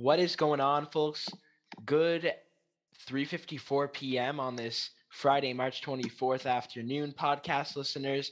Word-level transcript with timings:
What 0.00 0.20
is 0.20 0.36
going 0.36 0.60
on, 0.60 0.86
folks? 0.86 1.28
Good 1.84 2.32
3:54 3.08 3.92
p.m. 3.92 4.38
on 4.38 4.54
this 4.54 4.90
Friday, 5.10 5.52
March 5.52 5.82
24th 5.82 6.46
afternoon, 6.46 7.12
podcast 7.18 7.74
listeners. 7.74 8.30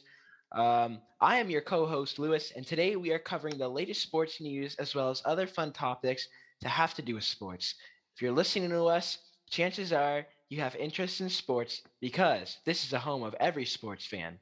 Um, 0.53 1.01
I 1.21 1.39
am 1.39 1.51
your 1.51 1.63
co-host 1.63 2.21
Lewis, 2.21 2.53
and 2.55 2.65
today 2.65 2.95
we 2.95 3.11
are 3.11 3.19
covering 3.19 3.59
the 3.59 3.69
latest 3.69 4.01
sports 4.01 4.41
news 4.41 4.77
as 4.77 4.95
well 4.95 5.11
as 5.11 5.23
other 5.25 5.49
fun 5.49 5.73
topics 5.73 6.29
that 6.63 6.69
have 6.69 6.95
to 6.95 7.03
do 7.03 7.17
with 7.17 7.25
sports. 7.25 7.75
If 8.15 8.23
you're 8.23 8.31
listening 8.31 8.71
to 8.71 8.85
us, 8.85 9.19
chances 9.51 9.93
are 9.93 10.25
you 10.49 10.61
have 10.61 10.77
interest 10.77 11.21
in 11.21 11.29
sports 11.29 11.83
because 12.01 12.59
this 12.65 12.85
is 12.85 12.93
a 12.93 13.01
home 13.01 13.25
of 13.25 13.35
every 13.41 13.65
sports 13.65 14.07
fan, 14.07 14.39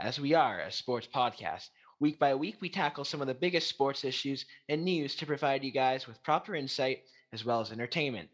as 0.00 0.18
we 0.18 0.34
are 0.34 0.58
a 0.58 0.72
sports 0.72 1.06
podcast. 1.06 1.68
Week 2.04 2.18
by 2.18 2.34
week, 2.34 2.56
we 2.60 2.68
tackle 2.68 3.06
some 3.06 3.22
of 3.22 3.28
the 3.28 3.32
biggest 3.32 3.66
sports 3.66 4.04
issues 4.04 4.44
and 4.68 4.84
news 4.84 5.14
to 5.14 5.24
provide 5.24 5.64
you 5.64 5.70
guys 5.70 6.06
with 6.06 6.22
proper 6.22 6.54
insight 6.54 7.04
as 7.32 7.46
well 7.46 7.62
as 7.62 7.72
entertainment. 7.72 8.28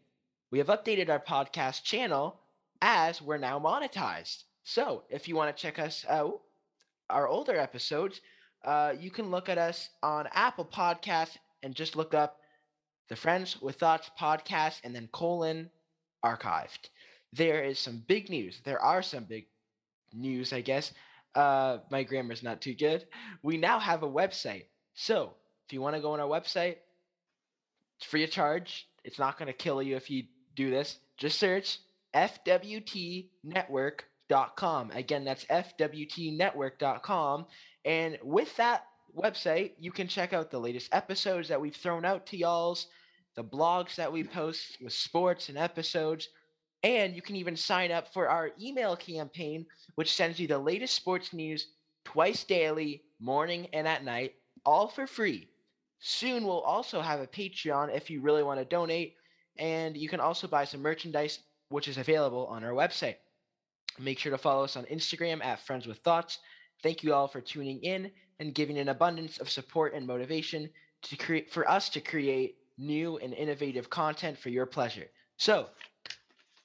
We 0.51 0.57
have 0.57 0.67
updated 0.67 1.07
our 1.07 1.21
podcast 1.21 1.83
channel 1.83 2.41
as 2.81 3.21
we're 3.21 3.37
now 3.37 3.61
monetized. 3.61 4.43
So 4.65 5.03
if 5.09 5.25
you 5.25 5.37
want 5.37 5.55
to 5.55 5.61
check 5.61 5.79
us 5.79 6.03
out, 6.09 6.41
our 7.09 7.29
older 7.29 7.55
episodes, 7.55 8.19
uh, 8.65 8.93
you 8.99 9.09
can 9.09 9.31
look 9.31 9.47
at 9.47 9.57
us 9.57 9.87
on 10.03 10.27
Apple 10.33 10.65
Podcasts 10.65 11.37
and 11.63 11.73
just 11.73 11.95
look 11.95 12.13
up 12.13 12.41
the 13.07 13.15
Friends 13.15 13.61
with 13.61 13.77
Thoughts 13.77 14.11
podcast 14.19 14.81
and 14.83 14.93
then 14.93 15.07
colon 15.13 15.69
archived. 16.25 16.89
There 17.31 17.63
is 17.63 17.79
some 17.79 18.03
big 18.05 18.29
news. 18.29 18.59
There 18.65 18.81
are 18.81 19.01
some 19.01 19.23
big 19.23 19.45
news, 20.11 20.51
I 20.51 20.59
guess. 20.59 20.91
Uh, 21.35 21.79
my 21.89 22.03
grammar's 22.03 22.43
not 22.43 22.61
too 22.61 22.73
good. 22.73 23.05
We 23.41 23.57
now 23.57 23.79
have 23.79 24.03
a 24.03 24.09
website. 24.09 24.65
So 24.93 25.33
if 25.67 25.73
you 25.73 25.81
want 25.81 25.95
to 25.95 26.01
go 26.01 26.13
on 26.13 26.19
our 26.19 26.27
website, 26.27 26.77
it's 27.97 28.05
free 28.05 28.23
of 28.23 28.31
charge. 28.31 28.87
It's 29.03 29.19
not 29.19 29.37
going 29.37 29.47
to 29.47 29.53
kill 29.53 29.81
you 29.81 29.95
if 29.95 30.09
you 30.09 30.23
do 30.55 30.69
this. 30.69 30.97
Just 31.17 31.39
search 31.39 31.79
fwtnetwork.com. 32.13 34.91
Again, 34.91 35.23
that's 35.23 35.45
fwtnetwork.com. 35.45 37.45
And 37.85 38.19
with 38.23 38.55
that 38.57 38.83
website, 39.15 39.71
you 39.79 39.91
can 39.91 40.07
check 40.07 40.33
out 40.33 40.51
the 40.51 40.59
latest 40.59 40.93
episodes 40.93 41.47
that 41.47 41.61
we've 41.61 41.75
thrown 41.75 42.05
out 42.05 42.27
to 42.27 42.37
y'all's, 42.37 42.85
the 43.35 43.43
blogs 43.43 43.95
that 43.95 44.11
we 44.11 44.23
post 44.23 44.77
with 44.81 44.93
sports 44.93 45.49
and 45.49 45.57
episodes, 45.57 46.29
and 46.83 47.15
you 47.15 47.21
can 47.21 47.35
even 47.35 47.55
sign 47.55 47.91
up 47.91 48.11
for 48.13 48.27
our 48.27 48.51
email 48.59 48.95
campaign, 48.95 49.65
which 49.95 50.13
sends 50.13 50.39
you 50.39 50.47
the 50.47 50.57
latest 50.57 50.95
sports 50.95 51.33
news 51.33 51.67
twice 52.03 52.43
daily, 52.43 53.03
morning 53.19 53.67
and 53.73 53.87
at 53.87 54.03
night, 54.03 54.33
all 54.65 54.87
for 54.87 55.05
free. 55.05 55.47
Soon 55.99 56.43
we'll 56.45 56.61
also 56.61 57.01
have 57.01 57.19
a 57.19 57.27
Patreon 57.27 57.95
if 57.95 58.09
you 58.09 58.21
really 58.21 58.43
want 58.43 58.59
to 58.59 58.65
donate, 58.65 59.15
and 59.57 59.95
you 59.95 60.09
can 60.09 60.19
also 60.19 60.47
buy 60.47 60.65
some 60.65 60.81
merchandise, 60.81 61.39
which 61.69 61.87
is 61.87 61.97
available 61.97 62.47
on 62.47 62.63
our 62.63 62.71
website. 62.71 63.17
Make 63.99 64.17
sure 64.17 64.31
to 64.31 64.37
follow 64.37 64.63
us 64.63 64.75
on 64.75 64.85
Instagram 64.85 65.43
at 65.43 65.59
Friends 65.65 65.85
with 65.85 65.99
Thoughts. 65.99 66.39
Thank 66.81 67.03
you 67.03 67.13
all 67.13 67.27
for 67.27 67.41
tuning 67.41 67.79
in 67.83 68.11
and 68.39 68.55
giving 68.55 68.79
an 68.79 68.89
abundance 68.89 69.37
of 69.37 69.49
support 69.49 69.93
and 69.93 70.07
motivation 70.07 70.69
to 71.03 71.15
create 71.15 71.51
for 71.51 71.69
us 71.69 71.89
to 71.89 72.01
create 72.01 72.57
new 72.77 73.17
and 73.17 73.33
innovative 73.33 73.89
content 73.89 74.37
for 74.37 74.49
your 74.49 74.65
pleasure. 74.65 75.07
So, 75.37 75.69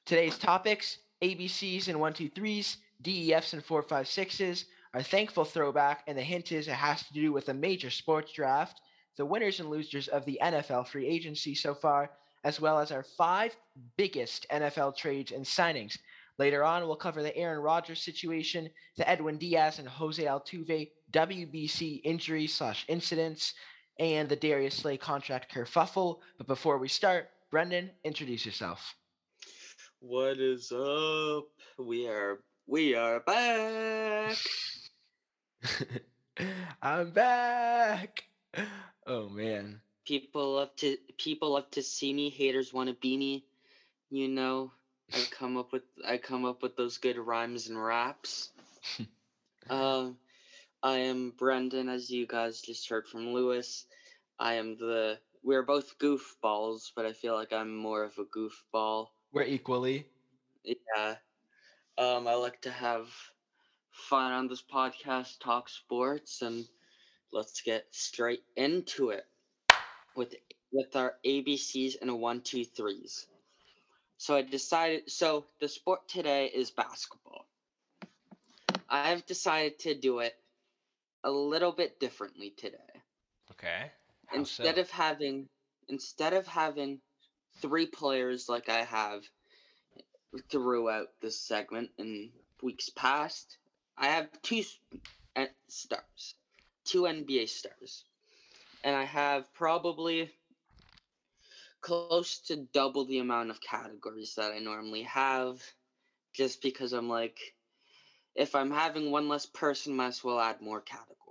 today's 0.07 0.39
topics: 0.39 0.99
ABCs 1.23 1.89
and 1.89 2.00
one 2.00 2.15
two 2.15 2.31
threes, 2.31 2.78
DEFs 3.03 3.53
and 3.53 3.65
four 3.65 3.83
five 3.83 4.09
sixes, 4.09 4.65
our 4.94 5.03
thankful 5.03 5.44
throwback, 5.44 6.05
and 6.06 6.17
the 6.17 6.22
hint 6.22 6.53
is 6.53 6.69
it 6.69 6.75
has 6.75 7.03
to 7.03 7.12
do 7.12 7.33
with 7.33 7.49
a 7.49 7.55
major 7.55 7.91
sports 7.91 8.33
draft, 8.33 8.81
the 9.16 9.27
winners 9.27 9.61
and 9.61 9.69
losers 9.69 10.09
of 10.09 10.25
the 10.25 10.39
NFL 10.43 10.89
free 10.89 11.06
agency 11.06 11.55
so 11.55 11.75
far, 11.75 12.11
as 12.45 12.61
well 12.61 12.78
as 12.78 12.93
our 12.93 13.03
five 13.03 13.55
biggest 13.97 14.47
NFL 14.50 14.97
trades 14.97 15.33
and 15.33 15.45
signings. 15.45 15.99
Later 16.39 16.62
on, 16.65 16.87
we'll 16.87 16.97
cover 16.97 17.22
the 17.22 17.37
Aaron 17.37 17.61
Rodgers 17.61 18.03
situation, 18.03 18.71
the 18.97 19.09
Edwin 19.09 19.39
Diaz 19.39 19.78
and 19.78 19.89
Jose 19.89 20.22
Altuve 20.22 20.91
WBC 21.12 22.00
injury 22.05 22.47
slash 22.47 22.84
incidents, 22.89 23.55
and 23.99 24.28
the 24.28 24.37
Darius 24.37 24.77
Slay 24.77 24.99
contract 24.99 25.53
kerfuffle. 25.53 26.21
But 26.39 26.47
before 26.47 26.78
we 26.78 26.89
start, 26.89 27.31
Brendan, 27.50 27.91
introduce 28.05 28.45
yourself. 28.45 28.95
What 30.09 30.39
is 30.39 30.71
up? 30.71 31.47
We 31.78 32.06
are 32.06 32.39
we 32.69 32.94
are 32.94 33.19
back. 33.19 34.37
I'm 36.81 37.11
back. 37.11 38.22
Oh 39.05 39.28
man. 39.28 39.81
People 40.06 40.55
love 40.55 40.77
to 40.77 40.97
people 41.19 41.55
love 41.55 41.69
to 41.72 41.83
see 41.83 42.12
me. 42.12 42.31
Haters 42.31 42.72
want 42.72 42.89
to 42.89 42.95
be 42.95 43.16
me. 43.16 43.45
You 44.09 44.28
know, 44.28 44.71
I 45.12 45.19
come 45.33 45.56
up 45.56 45.72
with 45.72 45.83
I 46.06 46.19
come 46.19 46.45
up 46.45 46.62
with 46.62 46.77
those 46.77 46.99
good 46.99 47.19
rhymes 47.19 47.69
and 47.69 47.83
raps. 47.83 48.50
um, 49.69 50.16
I 50.84 50.99
am 50.99 51.33
Brendan, 51.37 51.89
as 51.89 52.11
you 52.11 52.28
guys 52.28 52.61
just 52.61 52.89
heard 52.89 53.09
from 53.09 53.33
Lewis. 53.33 53.84
I 54.39 54.55
am 54.55 54.77
the 54.78 55.19
we're 55.43 55.65
both 55.65 55.99
goofballs, 55.99 56.93
but 56.95 57.06
I 57.06 57.12
feel 57.12 57.34
like 57.34 57.53
I'm 57.53 57.75
more 57.77 58.05
of 58.05 58.16
a 58.19 58.25
goofball. 58.25 59.09
We're 59.36 59.42
equally. 59.42 60.06
Yeah. 60.64 61.16
Um, 61.98 62.26
I 62.26 62.32
like 62.36 62.62
to 62.62 62.70
have 62.70 63.08
fun 63.91 64.32
on 64.32 64.48
this 64.48 64.62
podcast, 64.62 65.41
talk 65.41 65.69
sports, 65.69 66.41
and 66.41 66.66
let's 67.34 67.60
get 67.60 67.84
straight 67.91 68.44
into 68.56 69.10
it 69.10 69.26
with 70.14 70.34
with 70.72 70.97
our 70.97 71.16
ABCs 71.22 72.00
and 72.00 72.08
a 72.08 72.16
one, 72.16 72.41
two, 72.41 72.64
threes. 72.64 73.26
So 74.16 74.36
I 74.36 74.41
decided. 74.41 75.10
So 75.10 75.44
the 75.60 75.68
sport 75.68 76.08
today 76.08 76.47
is 76.47 76.70
basketball. 76.70 77.44
I've 78.88 79.26
decided 79.26 79.78
to 79.80 79.94
do 79.94 80.20
it 80.20 80.34
a 81.24 81.30
little 81.30 81.72
bit 81.72 82.00
differently 82.00 82.54
today. 82.56 83.03
Okay. 83.50 83.91
How 84.28 84.38
instead 84.38 84.76
so? 84.76 84.80
of 84.80 84.91
having 84.91 85.47
instead 85.91 86.32
of 86.32 86.47
having 86.47 87.03
three 87.61 87.87
players 87.87 88.49
like 88.49 88.69
I 88.69 88.84
have 88.84 89.22
throughout 90.50 91.09
this 91.21 91.41
segment 91.41 91.91
in 91.99 92.31
weeks 92.62 92.91
past, 92.91 93.59
I 93.97 94.09
have 94.09 94.28
two 94.43 94.62
uh, 95.34 95.47
stars, 95.69 96.34
two 96.84 97.03
NBA 97.03 97.49
stars, 97.49 98.05
and 98.84 98.95
I 98.95 99.05
have 99.05 99.53
probably 99.55 100.31
close 101.81 102.39
to 102.49 102.56
double 102.56 103.05
the 103.05 103.19
amount 103.19 103.50
of 103.50 103.61
categories 103.61 104.34
that 104.37 104.53
I 104.53 104.59
normally 104.59 105.03
have, 105.03 105.62
just 106.34 106.61
because 106.61 106.93
I'm 106.93 107.09
like, 107.09 107.39
if 108.34 108.55
I'm 108.55 108.71
having 108.71 109.11
one 109.11 109.28
less 109.28 109.47
person, 109.47 109.97
might 109.97 110.09
as 110.09 110.25
well 110.25 110.41
add 110.41 110.61
more 110.61 110.81
categories. 110.81 111.25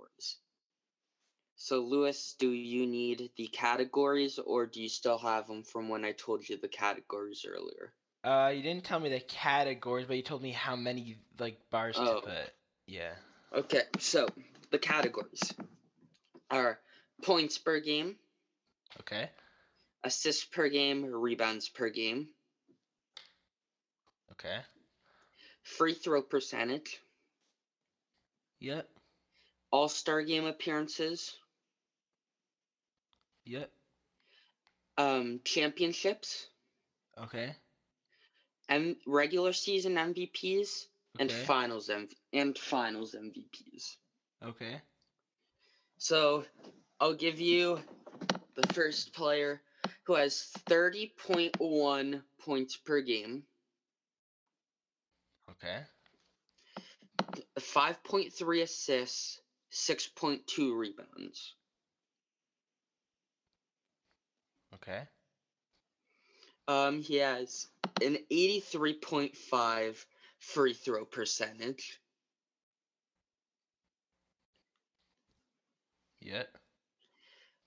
So, 1.56 1.80
Lewis, 1.80 2.34
do 2.38 2.50
you 2.50 2.86
need 2.86 3.30
the 3.36 3.46
categories, 3.48 4.38
or 4.38 4.66
do 4.66 4.82
you 4.82 4.88
still 4.88 5.18
have 5.18 5.46
them 5.46 5.62
from 5.64 5.88
when 5.88 6.04
I 6.04 6.12
told 6.12 6.48
you 6.48 6.56
the 6.56 6.68
categories 6.68 7.44
earlier? 7.48 7.92
Uh, 8.22 8.52
you 8.54 8.62
didn't 8.62 8.84
tell 8.84 9.00
me 9.00 9.08
the 9.08 9.20
categories, 9.20 10.06
but 10.06 10.16
you 10.16 10.22
told 10.22 10.42
me 10.42 10.50
how 10.52 10.76
many 10.76 11.18
like 11.38 11.58
bars 11.70 11.96
Oh. 11.98 12.16
to 12.16 12.22
put. 12.22 12.52
Yeah. 12.86 13.14
Okay, 13.52 13.82
so 14.00 14.28
the 14.70 14.78
categories 14.78 15.54
are 16.50 16.78
points 17.22 17.58
per 17.58 17.80
game, 17.80 18.16
Okay. 19.00 19.30
assists 20.04 20.44
per 20.44 20.68
game, 20.68 21.04
rebounds 21.06 21.68
per 21.68 21.88
game, 21.88 22.28
Okay. 24.32 24.58
free 25.62 25.94
throw 25.94 26.22
percentage, 26.22 27.00
Yep. 28.60 28.88
all 29.70 29.88
star 29.88 30.22
game 30.22 30.44
appearances, 30.44 31.36
Yep. 33.46 33.70
um, 34.98 35.40
championships, 35.44 36.46
Okay. 37.16 37.54
and 38.68 38.96
regular 39.06 39.52
season 39.52 39.94
MVPs, 39.94 40.86
and 41.20 41.30
finals 41.30 41.88
MV- 41.88 42.14
and 42.32 42.58
finals 42.58 43.14
MVPs. 43.14 43.96
Okay. 44.42 44.80
So 45.98 46.44
I'll 47.00 47.14
give 47.14 47.40
you 47.40 47.80
the 48.54 48.66
first 48.74 49.12
player 49.14 49.62
who 50.04 50.14
has 50.14 50.50
30.1 50.68 52.22
points 52.40 52.76
per 52.76 53.00
game, 53.00 53.44
Okay. 55.50 55.84
5.3 57.58 58.62
assists, 58.62 59.40
6.2 59.72 60.76
rebounds. 60.76 61.54
Okay. 64.76 65.02
Um, 66.68 67.00
he 67.00 67.16
has 67.16 67.68
an 68.02 68.18
83.5 68.30 70.04
free 70.40 70.74
throw 70.74 71.04
percentage, 71.04 72.00
Yep. 76.20 76.48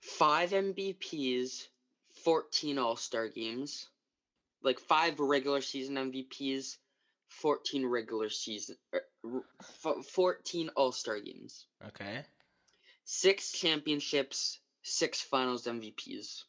five 0.01 0.51
MVPs, 0.51 1.67
14 2.25 2.77
All 2.77 2.97
Star 2.97 3.29
games, 3.29 3.88
like 4.61 4.79
five 4.79 5.19
regular 5.19 5.61
season 5.61 5.95
MVPs, 5.95 6.77
14 7.29 7.85
regular 7.85 8.29
season, 8.29 8.75
er, 8.94 9.06
14 10.11 10.69
All 10.75 10.91
Star 10.91 11.19
games, 11.21 11.67
Okay. 11.88 12.25
six 13.06 13.53
championships, 13.53 14.59
six 14.83 15.21
Finals 15.21 15.65
MVPs. 15.67 16.44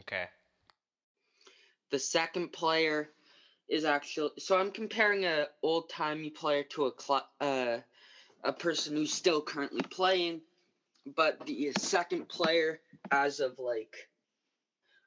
Okay. 0.00 0.24
The 1.90 1.98
second 1.98 2.52
player 2.52 3.10
is 3.68 3.84
actually 3.84 4.30
so 4.38 4.58
I'm 4.58 4.70
comparing 4.70 5.24
a 5.24 5.46
old 5.62 5.88
timey 5.88 6.30
player 6.30 6.64
to 6.70 6.86
a 6.86 6.92
cl- 7.00 7.28
uh, 7.40 7.78
a 8.42 8.52
person 8.52 8.96
who's 8.96 9.12
still 9.12 9.40
currently 9.40 9.82
playing, 9.82 10.42
but 11.06 11.46
the 11.46 11.72
second 11.78 12.28
player 12.28 12.80
as 13.10 13.40
of 13.40 13.58
like 13.58 13.94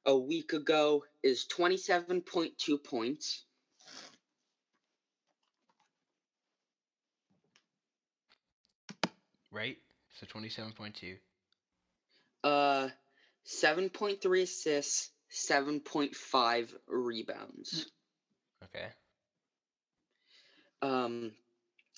a 0.05 0.17
week 0.17 0.53
ago 0.53 1.03
is 1.21 1.45
27.2 1.53 2.83
points. 2.83 3.43
Right. 9.51 9.77
So 10.19 10.25
twenty-seven 10.27 10.71
point 10.73 10.95
two. 10.95 11.15
Uh 12.43 12.89
7.3 13.47 14.41
assists, 14.43 15.09
7.5 15.31 16.69
rebounds. 16.87 17.85
Okay. 18.65 18.87
Um 20.81 21.31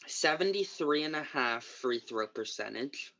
73 0.07 1.03
and 1.03 1.15
a 1.15 1.23
half 1.23 1.63
free 1.63 1.99
throw 1.99 2.27
percentage. 2.27 3.13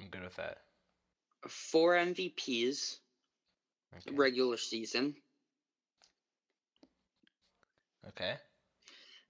I'm 0.00 0.08
good 0.08 0.22
with 0.22 0.36
that. 0.36 0.58
Four 1.48 1.94
MVPs 1.94 2.96
Okay. 3.96 4.14
regular 4.16 4.56
season. 4.56 5.14
Okay. 8.08 8.34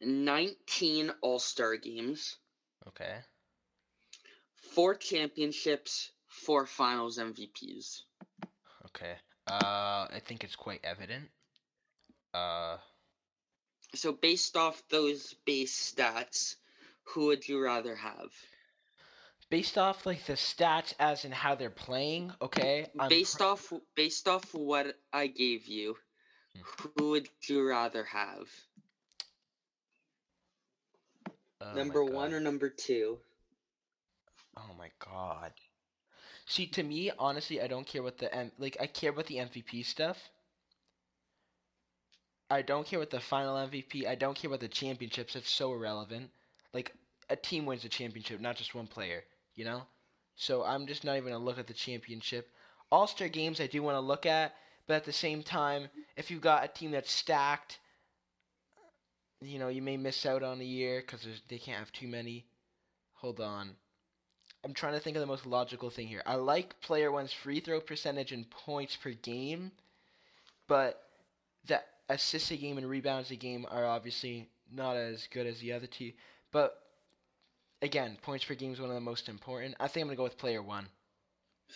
19 0.00 1.12
All-Star 1.22 1.76
games, 1.76 2.36
Okay. 2.88 3.14
Four 4.74 4.94
championships, 4.94 6.10
four 6.26 6.66
finals 6.66 7.18
MVPs. 7.18 8.02
Okay. 8.86 9.14
Uh, 9.46 10.06
I 10.10 10.20
think 10.26 10.42
it's 10.44 10.56
quite 10.56 10.80
evident. 10.84 11.28
Uh, 12.32 12.78
So 13.94 14.12
based 14.12 14.56
off 14.56 14.82
those 14.90 15.34
base 15.46 15.92
stats, 15.94 16.56
who 17.04 17.26
would 17.26 17.46
you 17.48 17.60
rather 17.62 17.94
have? 17.96 18.30
based 19.50 19.78
off 19.78 20.04
like 20.06 20.24
the 20.24 20.32
stats 20.32 20.94
as 20.98 21.24
in 21.24 21.30
how 21.30 21.54
they're 21.54 21.70
playing, 21.70 22.32
okay. 22.42 22.86
I'm 22.98 23.08
based 23.08 23.38
pro- 23.38 23.50
off 23.52 23.72
based 23.94 24.26
off 24.26 24.52
what 24.52 24.98
I 25.12 25.28
gave 25.28 25.66
you, 25.68 25.96
Hmm. 26.56 26.62
who 26.98 27.10
would 27.10 27.28
you 27.46 27.62
rather 27.68 28.02
have? 28.04 28.48
Oh 31.60 31.74
number 31.74 32.02
1 32.04 32.32
or 32.34 32.40
number 32.40 32.68
2? 32.68 33.18
Oh 34.56 34.74
my 34.78 34.90
god. 34.98 35.52
See, 36.46 36.66
to 36.68 36.82
me, 36.82 37.10
honestly, 37.18 37.60
I 37.60 37.66
don't 37.66 37.86
care 37.86 38.02
what 38.02 38.18
the 38.18 38.32
M 38.34 38.52
like. 38.58 38.76
I 38.80 38.86
care 38.86 39.10
about 39.10 39.26
the 39.26 39.36
MVP 39.36 39.84
stuff. 39.84 40.18
I 42.50 42.62
don't 42.62 42.86
care 42.86 42.98
what 42.98 43.10
the 43.10 43.20
final 43.20 43.56
MVP. 43.56 44.06
I 44.06 44.14
don't 44.14 44.36
care 44.36 44.48
about 44.48 44.60
the 44.60 44.68
championships. 44.68 45.34
It's 45.34 45.50
so 45.50 45.72
irrelevant. 45.72 46.30
Like 46.72 46.92
a 47.30 47.36
team 47.36 47.66
wins 47.66 47.82
the 47.82 47.88
championship, 47.88 48.40
not 48.40 48.56
just 48.56 48.74
one 48.74 48.86
player. 48.86 49.24
You 49.54 49.64
know. 49.64 49.82
So 50.36 50.64
I'm 50.64 50.86
just 50.86 51.04
not 51.04 51.16
even 51.16 51.32
gonna 51.32 51.44
look 51.44 51.58
at 51.58 51.66
the 51.66 51.74
championship. 51.74 52.50
All 52.92 53.06
Star 53.06 53.28
games 53.28 53.60
I 53.60 53.66
do 53.66 53.82
want 53.82 53.96
to 53.96 54.00
look 54.00 54.26
at, 54.26 54.54
but 54.86 54.94
at 54.94 55.04
the 55.04 55.12
same 55.12 55.42
time, 55.42 55.88
if 56.16 56.30
you've 56.30 56.40
got 56.40 56.64
a 56.64 56.68
team 56.68 56.90
that's 56.90 57.10
stacked, 57.10 57.78
you 59.40 59.58
know, 59.58 59.68
you 59.68 59.82
may 59.82 59.96
miss 59.96 60.26
out 60.26 60.42
on 60.42 60.60
a 60.60 60.64
year 60.64 61.00
because 61.00 61.26
they 61.48 61.58
can't 61.58 61.78
have 61.78 61.92
too 61.92 62.08
many. 62.08 62.46
Hold 63.14 63.40
on. 63.40 63.76
I'm 64.64 64.74
trying 64.74 64.94
to 64.94 65.00
think 65.00 65.16
of 65.16 65.20
the 65.20 65.26
most 65.26 65.46
logical 65.46 65.90
thing 65.90 66.06
here. 66.06 66.22
I 66.24 66.36
like 66.36 66.80
player 66.80 67.12
one's 67.12 67.32
free 67.32 67.60
throw 67.60 67.80
percentage 67.80 68.32
and 68.32 68.48
points 68.48 68.96
per 68.96 69.10
game, 69.10 69.72
but 70.66 71.02
the 71.66 71.82
assists 72.08 72.50
a 72.50 72.56
game 72.56 72.78
and 72.78 72.88
rebounds 72.88 73.30
a 73.30 73.36
game 73.36 73.66
are 73.70 73.84
obviously 73.84 74.48
not 74.72 74.96
as 74.96 75.28
good 75.30 75.46
as 75.46 75.58
the 75.60 75.72
other 75.72 75.86
two. 75.86 76.12
But 76.50 76.80
again, 77.82 78.16
points 78.22 78.44
per 78.44 78.54
game 78.54 78.72
is 78.72 78.80
one 78.80 78.88
of 78.88 78.94
the 78.94 79.00
most 79.00 79.28
important. 79.28 79.74
I 79.78 79.88
think 79.88 80.04
I'm 80.04 80.08
gonna 80.08 80.16
go 80.16 80.24
with 80.24 80.38
player 80.38 80.62
one. 80.62 80.88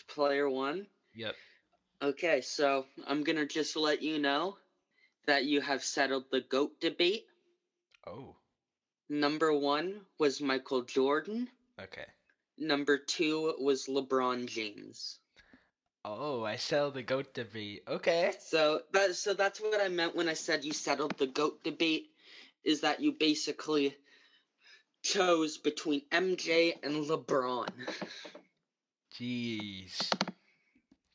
Player 0.06 0.49
1? 0.49 0.87
Yep. 1.14 1.34
Okay, 2.02 2.41
so 2.41 2.87
I'm 3.06 3.25
going 3.25 3.37
to 3.37 3.46
just 3.46 3.76
let 3.76 4.02
you 4.02 4.19
know 4.19 4.56
that 5.26 5.44
you 5.44 5.61
have 5.61 5.82
settled 5.82 6.25
the 6.31 6.41
GOAT 6.41 6.79
debate. 6.81 7.26
Oh. 8.06 8.37
Number 9.08 9.52
1 9.52 10.06
was 10.19 10.41
Michael 10.41 10.82
Jordan. 10.82 11.49
Okay. 11.81 12.06
Number 12.58 12.99
2 12.99 13.55
was 13.60 13.87
LeBron 13.87 14.46
James. 14.46 15.19
Oh, 16.05 16.44
I 16.44 16.56
settled 16.56 16.94
the 16.94 17.02
goat 17.02 17.34
debate. 17.34 17.82
Okay. 17.87 18.32
So 18.40 18.82
that 18.93 19.14
so 19.14 19.34
that's 19.34 19.60
what 19.60 19.81
I 19.81 19.88
meant 19.88 20.16
when 20.16 20.28
I 20.28 20.34
said 20.34 20.64
you 20.64 20.72
settled 20.72 21.19
the 21.19 21.26
GOAT 21.26 21.62
debate 21.64 22.10
is 22.64 22.81
that 22.81 23.00
you 23.00 23.12
basically 23.12 23.94
chose 25.02 25.58
between 25.58 26.02
MJ 26.10 26.75
and 26.82 27.05
LeBron. 27.05 27.69
Jeez. 29.19 30.12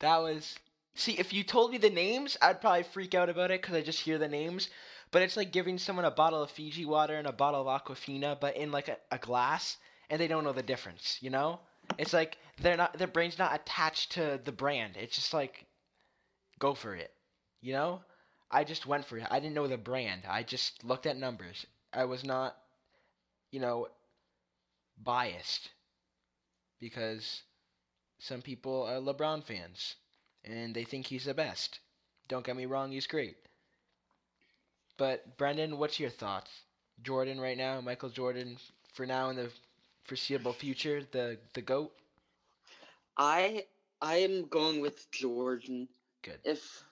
That 0.00 0.18
was. 0.18 0.54
See, 0.94 1.18
if 1.18 1.32
you 1.32 1.42
told 1.42 1.72
me 1.72 1.78
the 1.78 1.90
names, 1.90 2.36
I'd 2.40 2.60
probably 2.60 2.84
freak 2.84 3.14
out 3.14 3.28
about 3.28 3.50
it 3.50 3.62
because 3.62 3.74
I 3.74 3.82
just 3.82 4.00
hear 4.00 4.18
the 4.18 4.28
names. 4.28 4.68
But 5.10 5.22
it's 5.22 5.36
like 5.36 5.52
giving 5.52 5.78
someone 5.78 6.04
a 6.04 6.10
bottle 6.10 6.42
of 6.42 6.50
Fiji 6.50 6.84
water 6.84 7.14
and 7.14 7.26
a 7.26 7.32
bottle 7.32 7.68
of 7.68 7.82
Aquafina, 7.82 8.38
but 8.38 8.56
in 8.56 8.70
like 8.70 8.88
a, 8.88 8.96
a 9.10 9.18
glass, 9.18 9.76
and 10.10 10.20
they 10.20 10.28
don't 10.28 10.44
know 10.44 10.52
the 10.52 10.62
difference. 10.62 11.18
You 11.20 11.30
know? 11.30 11.60
It's 11.98 12.12
like 12.12 12.38
they're 12.60 12.76
not. 12.76 12.96
Their 12.98 13.06
brain's 13.06 13.38
not 13.38 13.54
attached 13.54 14.12
to 14.12 14.40
the 14.44 14.52
brand. 14.52 14.96
It's 14.96 15.16
just 15.16 15.34
like, 15.34 15.66
go 16.58 16.74
for 16.74 16.94
it. 16.94 17.12
You 17.60 17.72
know? 17.72 18.00
I 18.50 18.64
just 18.64 18.86
went 18.86 19.04
for 19.04 19.18
it. 19.18 19.26
I 19.30 19.40
didn't 19.40 19.54
know 19.54 19.66
the 19.66 19.76
brand. 19.76 20.22
I 20.28 20.42
just 20.42 20.84
looked 20.84 21.06
at 21.06 21.16
numbers. 21.16 21.66
I 21.92 22.04
was 22.04 22.24
not, 22.24 22.56
you 23.50 23.60
know, 23.60 23.88
biased 25.02 25.70
because 26.80 27.42
some 28.18 28.42
people 28.42 28.84
are 28.84 29.00
LeBron 29.00 29.44
fans 29.44 29.96
and 30.44 30.74
they 30.74 30.84
think 30.84 31.06
he's 31.06 31.24
the 31.24 31.34
best. 31.34 31.80
Don't 32.28 32.44
get 32.44 32.56
me 32.56 32.66
wrong, 32.66 32.92
he's 32.92 33.06
great. 33.06 33.36
But 34.96 35.36
Brendan, 35.36 35.78
what's 35.78 35.98
your 36.00 36.10
thoughts? 36.10 36.50
Jordan 37.02 37.40
right 37.40 37.56
now, 37.56 37.80
Michael 37.80 38.10
Jordan 38.10 38.58
for 38.92 39.06
now 39.06 39.30
in 39.30 39.36
the 39.36 39.50
foreseeable 40.04 40.52
future, 40.52 41.02
the 41.10 41.38
the 41.54 41.62
goat. 41.62 41.92
I 43.16 43.64
I 44.00 44.16
am 44.16 44.46
going 44.48 44.80
with 44.80 45.10
Jordan. 45.10 45.88
Good. 46.22 46.38
If 46.44 46.82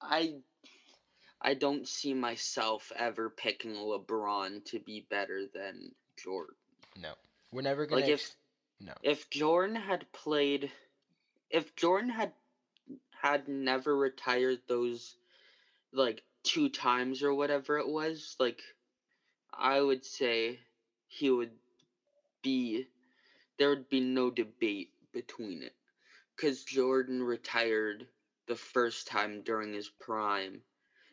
I 0.00 0.34
I 1.40 1.54
don't 1.54 1.86
see 1.86 2.14
myself 2.14 2.92
ever 2.96 3.30
picking 3.30 3.74
LeBron 3.74 4.64
to 4.66 4.80
be 4.80 5.06
better 5.08 5.46
than 5.52 5.92
Jordan. 6.16 6.56
No, 7.00 7.12
we're 7.52 7.62
never 7.62 7.86
gonna. 7.86 8.02
Like 8.02 8.10
ex- 8.10 8.36
if 8.80 8.86
no. 8.86 8.92
if 9.02 9.30
Jordan 9.30 9.76
had 9.76 10.10
played 10.12 10.70
if 11.50 11.74
Jordan 11.76 12.10
had 12.10 12.32
had 13.10 13.48
never 13.48 13.96
retired 13.96 14.60
those 14.68 15.16
like 15.92 16.22
two 16.42 16.68
times 16.68 17.22
or 17.22 17.34
whatever 17.34 17.78
it 17.78 17.88
was, 17.88 18.36
like 18.38 18.60
I 19.52 19.80
would 19.80 20.04
say 20.04 20.60
he 21.08 21.30
would 21.30 21.50
there 23.58 23.70
would 23.70 23.88
be 23.88 24.00
no 24.00 24.30
debate 24.30 24.90
between 25.12 25.62
it 25.62 25.74
cuz 26.36 26.64
Jordan 26.64 27.22
retired 27.22 28.06
the 28.46 28.56
first 28.56 29.06
time 29.06 29.42
during 29.42 29.72
his 29.72 29.88
prime 29.88 30.62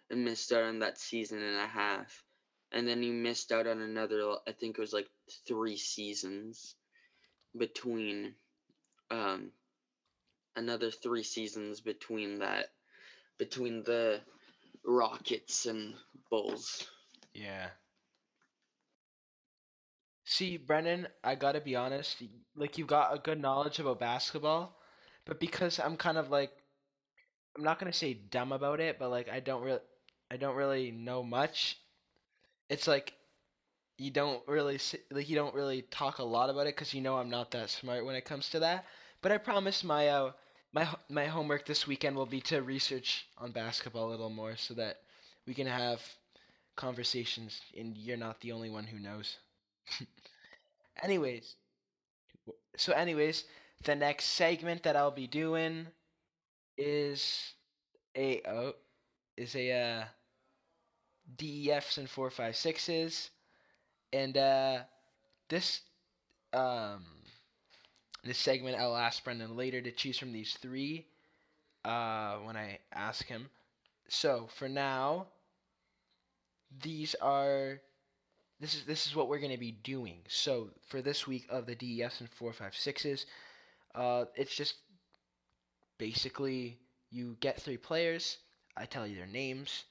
and 0.10 0.24
missed 0.24 0.52
out 0.52 0.64
on 0.64 0.80
that 0.80 1.00
season 1.00 1.42
and 1.42 1.58
a 1.58 1.68
half 1.68 2.24
and 2.72 2.88
then 2.88 3.02
he 3.02 3.12
missed 3.12 3.52
out 3.52 3.68
on 3.68 3.82
another 3.82 4.38
I 4.48 4.52
think 4.52 4.78
it 4.78 4.82
was 4.82 4.94
like 4.94 5.10
3 5.48 5.78
seasons 5.78 6.76
between 7.58 8.36
um 9.10 9.52
another 10.56 10.92
three 10.92 11.24
seasons 11.24 11.82
between 11.82 12.40
that 12.40 12.72
between 13.38 13.84
the 13.84 14.22
Rockets 14.84 15.66
and 15.66 15.96
Bulls. 16.30 16.88
Yeah. 17.34 17.70
See, 20.26 20.58
Brennan, 20.58 21.08
I 21.24 21.36
gotta 21.36 21.62
be 21.62 21.74
honest. 21.74 22.22
Like, 22.54 22.78
you've 22.78 22.88
got 22.88 23.14
a 23.14 23.18
good 23.18 23.40
knowledge 23.40 23.80
about 23.80 23.98
basketball, 24.00 24.78
but 25.24 25.40
because 25.40 25.80
I'm 25.80 25.96
kind 25.96 26.18
of 26.18 26.30
like, 26.30 26.52
I'm 27.58 27.64
not 27.64 27.80
gonna 27.80 27.92
say 27.94 28.14
dumb 28.14 28.52
about 28.54 28.80
it, 28.80 28.98
but 29.00 29.10
like 29.10 29.28
I 29.30 29.40
don't 29.42 29.62
really, 29.62 29.82
I 30.32 30.38
don't 30.38 30.56
really 30.56 30.92
know 30.92 31.22
much. 31.24 31.78
It's 32.70 32.88
like, 32.88 33.14
you 33.98 34.12
don't 34.12 34.48
really 34.48 34.80
like 35.12 35.30
you 35.30 35.36
don't 35.36 35.56
really 35.56 35.84
talk 35.84 36.20
a 36.20 36.24
lot 36.24 36.50
about 36.50 36.68
it 36.68 36.76
because 36.76 36.94
you 36.94 37.02
know 37.02 37.18
I'm 37.18 37.30
not 37.30 37.52
that 37.52 37.70
smart 37.70 38.06
when 38.06 38.16
it 38.16 38.26
comes 38.26 38.50
to 38.52 38.60
that. 38.62 38.86
But 39.22 39.32
I 39.34 39.38
promise 39.40 39.84
my 39.84 40.10
uh 40.10 40.32
my 40.74 40.88
my 41.10 41.28
homework 41.28 41.66
this 41.66 41.88
weekend 41.88 42.16
will 42.16 42.26
be 42.28 42.42
to 42.42 42.62
research 42.64 43.28
on 43.38 43.52
basketball 43.52 44.10
a 44.10 44.12
little 44.12 44.30
more 44.32 44.58
so 44.58 44.74
that 44.76 45.02
we 45.48 45.54
can 45.54 45.68
have 45.68 46.02
conversations 46.76 47.62
and 47.78 47.98
you're 47.98 48.18
not 48.18 48.42
the 48.42 48.52
only 48.54 48.70
one 48.70 48.86
who 48.86 49.00
knows. 49.00 49.38
anyways, 51.04 51.56
so 52.78 52.94
anyways, 52.94 53.46
the 53.84 53.96
next 53.96 54.26
segment 54.26 54.84
that 54.84 54.96
I'll 54.96 55.12
be 55.12 55.28
doing 55.28 55.88
is 56.78 57.54
a 58.18 58.42
oh 58.48 58.74
is 59.38 59.56
a 59.56 59.72
uh 59.74 60.06
DEFs 61.38 61.98
and 61.98 62.10
four 62.10 62.30
five 62.30 62.56
sixes, 62.56 63.32
and 64.14 64.38
uh, 64.38 64.84
this 65.50 65.82
um, 66.54 67.06
this 68.24 68.38
segment 68.38 68.78
I'll 68.78 68.96
ask 68.98 69.24
Brendan 69.24 69.56
later 69.56 69.82
to 69.82 69.92
choose 69.92 70.18
from 70.18 70.34
these 70.34 70.54
three 70.56 71.08
uh, 71.86 72.38
when 72.40 72.58
I 72.58 72.80
ask 72.94 73.26
him. 73.26 73.50
So 74.10 74.48
for 74.48 74.70
now, 74.70 75.28
these 76.82 77.16
are 77.16 77.82
this 78.66 78.74
is 78.74 78.84
this 78.86 79.06
is 79.06 79.16
what 79.16 79.30
we're 79.30 79.38
going 79.38 79.52
to 79.52 79.60
be 79.60 79.78
doing. 79.84 80.18
So 80.28 80.72
for 80.88 81.00
this 81.00 81.28
week 81.28 81.46
of 81.52 81.68
the 81.68 81.76
DEFs 81.76 82.20
and 82.20 82.30
four 82.32 82.52
five 82.52 82.76
sixes, 82.76 83.28
uh, 83.94 84.26
it's 84.36 84.56
just 84.56 84.74
basically 86.00 86.80
you 87.12 87.38
get 87.42 87.62
three 87.62 87.78
players. 87.78 88.40
I 88.76 88.86
tell 88.86 89.06
you 89.06 89.18
their 89.18 89.28
names. 89.28 89.84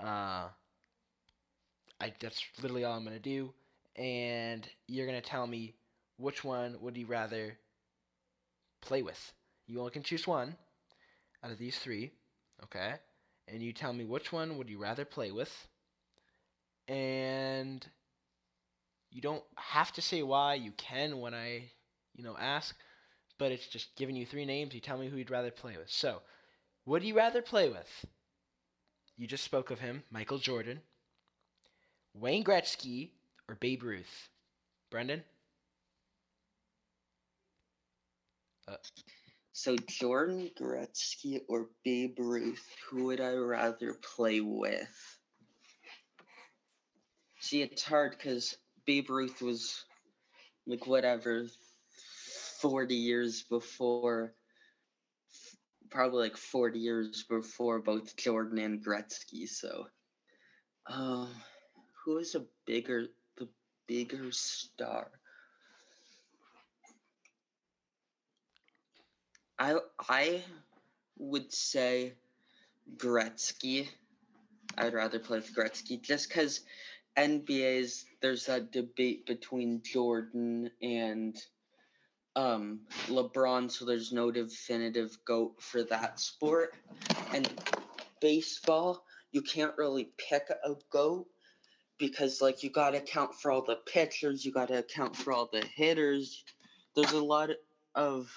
Uh, 0.00 0.48
I 2.00 2.12
that's 2.18 2.42
literally 2.60 2.82
all 2.82 2.96
I'm 2.96 3.04
gonna 3.04 3.20
do, 3.20 3.54
and 3.94 4.68
you're 4.88 5.06
gonna 5.06 5.20
tell 5.20 5.46
me 5.46 5.74
which 6.16 6.42
one 6.42 6.76
would 6.80 6.96
you 6.96 7.06
rather 7.06 7.56
play 8.80 9.02
with. 9.02 9.32
You 9.68 9.78
only 9.78 9.92
can 9.92 10.02
choose 10.02 10.26
one 10.26 10.56
out 11.44 11.52
of 11.52 11.58
these 11.58 11.78
three, 11.78 12.10
okay? 12.64 12.94
And 13.46 13.62
you 13.62 13.72
tell 13.72 13.92
me 13.92 14.04
which 14.04 14.32
one 14.32 14.58
would 14.58 14.68
you 14.68 14.78
rather 14.82 15.04
play 15.04 15.30
with, 15.30 15.68
and 16.88 17.86
you 19.10 19.20
don't 19.20 19.44
have 19.56 19.92
to 19.92 20.02
say 20.02 20.22
why. 20.22 20.54
You 20.54 20.72
can 20.72 21.20
when 21.20 21.34
I, 21.34 21.70
you 22.14 22.24
know, 22.24 22.36
ask, 22.38 22.76
but 23.38 23.52
it's 23.52 23.66
just 23.66 23.96
giving 23.96 24.16
you 24.16 24.26
three 24.26 24.44
names. 24.44 24.74
You 24.74 24.80
tell 24.80 24.98
me 24.98 25.08
who 25.08 25.16
you'd 25.16 25.30
rather 25.30 25.50
play 25.50 25.76
with. 25.76 25.90
So, 25.90 26.22
would 26.86 27.02
you 27.02 27.16
rather 27.16 27.42
play 27.42 27.68
with? 27.68 28.06
You 29.16 29.26
just 29.26 29.44
spoke 29.44 29.70
of 29.70 29.80
him, 29.80 30.04
Michael 30.10 30.38
Jordan. 30.38 30.80
Wayne 32.14 32.44
Gretzky 32.44 33.10
or 33.48 33.54
Babe 33.56 33.82
Ruth? 33.82 34.28
Brendan? 34.90 35.24
Uh. 38.66 38.76
So 39.52 39.76
Jordan 39.76 40.50
Gretzky 40.60 41.40
or 41.48 41.68
Babe 41.84 42.16
Ruth, 42.18 42.64
who 42.88 43.06
would 43.06 43.20
I 43.20 43.32
rather 43.32 43.94
play 43.94 44.40
with? 44.40 45.18
See, 47.40 47.62
it's 47.62 47.82
hard 47.82 48.12
because 48.12 48.56
Babe 48.88 49.10
Ruth 49.10 49.42
was 49.42 49.84
like 50.66 50.86
whatever, 50.86 51.44
forty 52.62 52.94
years 52.94 53.42
before, 53.42 54.32
probably 55.90 56.20
like 56.20 56.38
forty 56.38 56.78
years 56.78 57.22
before 57.28 57.80
both 57.80 58.16
Jordan 58.16 58.58
and 58.58 58.82
Gretzky. 58.82 59.46
So, 59.46 59.88
um, 60.86 61.28
who 62.02 62.16
is 62.16 62.34
a 62.34 62.46
bigger, 62.64 63.08
the 63.36 63.46
bigger 63.86 64.32
star? 64.32 65.10
I 69.58 69.76
I 70.08 70.42
would 71.18 71.52
say 71.52 72.14
Gretzky. 72.96 73.86
I'd 74.78 74.94
rather 74.94 75.18
play 75.18 75.40
with 75.40 75.54
Gretzky 75.54 76.00
just 76.00 76.30
because 76.30 76.60
NBA's 77.18 78.04
there's 78.20 78.46
that 78.46 78.70
debate 78.70 79.26
between 79.26 79.82
Jordan 79.82 80.70
and 80.80 81.36
um, 82.36 82.80
LeBron, 83.08 83.70
so 83.70 83.84
there's 83.84 84.12
no 84.12 84.30
definitive 84.30 85.18
goat 85.24 85.60
for 85.60 85.82
that 85.84 86.20
sport. 86.20 86.74
And 87.34 87.48
baseball, 88.20 89.04
you 89.32 89.42
can't 89.42 89.76
really 89.76 90.10
pick 90.16 90.48
a 90.50 90.74
goat 90.90 91.26
because 91.98 92.40
like 92.40 92.62
you 92.62 92.70
got 92.70 92.90
to 92.90 92.98
account 92.98 93.34
for 93.34 93.50
all 93.50 93.62
the 93.62 93.78
pitchers, 93.86 94.44
you 94.44 94.52
got 94.52 94.68
to 94.68 94.78
account 94.78 95.16
for 95.16 95.32
all 95.32 95.48
the 95.52 95.64
hitters. 95.74 96.44
There's 96.94 97.12
a 97.12 97.24
lot 97.24 97.50
of 97.96 98.30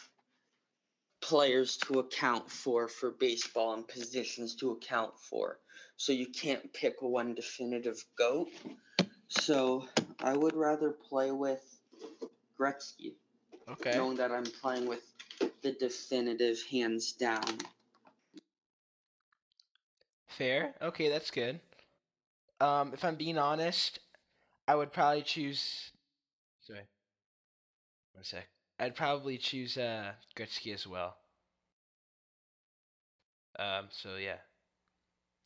players 1.22 1.78
to 1.78 2.00
account 2.00 2.50
for 2.50 2.88
for 2.88 3.12
baseball 3.12 3.76
and 3.76 3.88
positions 3.88 4.56
to 4.56 4.72
account 4.72 5.14
for. 5.20 5.60
So 6.02 6.14
you 6.14 6.26
can't 6.26 6.74
pick 6.74 6.96
one 7.04 7.36
definitive 7.36 8.04
goat. 8.18 8.50
So 9.28 9.86
I 10.20 10.36
would 10.36 10.56
rather 10.56 10.90
play 10.90 11.30
with 11.30 11.64
Gretzky, 12.60 13.14
Okay. 13.70 13.92
knowing 13.96 14.18
that 14.18 14.32
I'm 14.32 14.46
playing 14.46 14.88
with 14.88 15.04
the 15.62 15.74
definitive 15.74 16.58
hands 16.72 17.12
down. 17.12 17.44
Fair. 20.26 20.74
Okay, 20.82 21.10
that's 21.10 21.30
good. 21.30 21.60
Um, 22.60 22.94
if 22.96 23.06
I'm 23.06 23.16
being 23.16 23.38
honest, 23.38 24.00
I 24.68 24.74
would 24.74 24.92
probably 24.92 25.22
choose. 25.22 25.92
Sorry. 26.62 26.88
One 28.14 28.24
sec. 28.24 28.48
I'd 28.80 28.96
probably 28.96 29.38
choose 29.38 29.78
uh, 29.78 30.14
Gretzky 30.36 30.74
as 30.74 30.88
well. 30.88 31.16
Um, 33.60 33.90
so 33.92 34.16
yeah. 34.16 34.38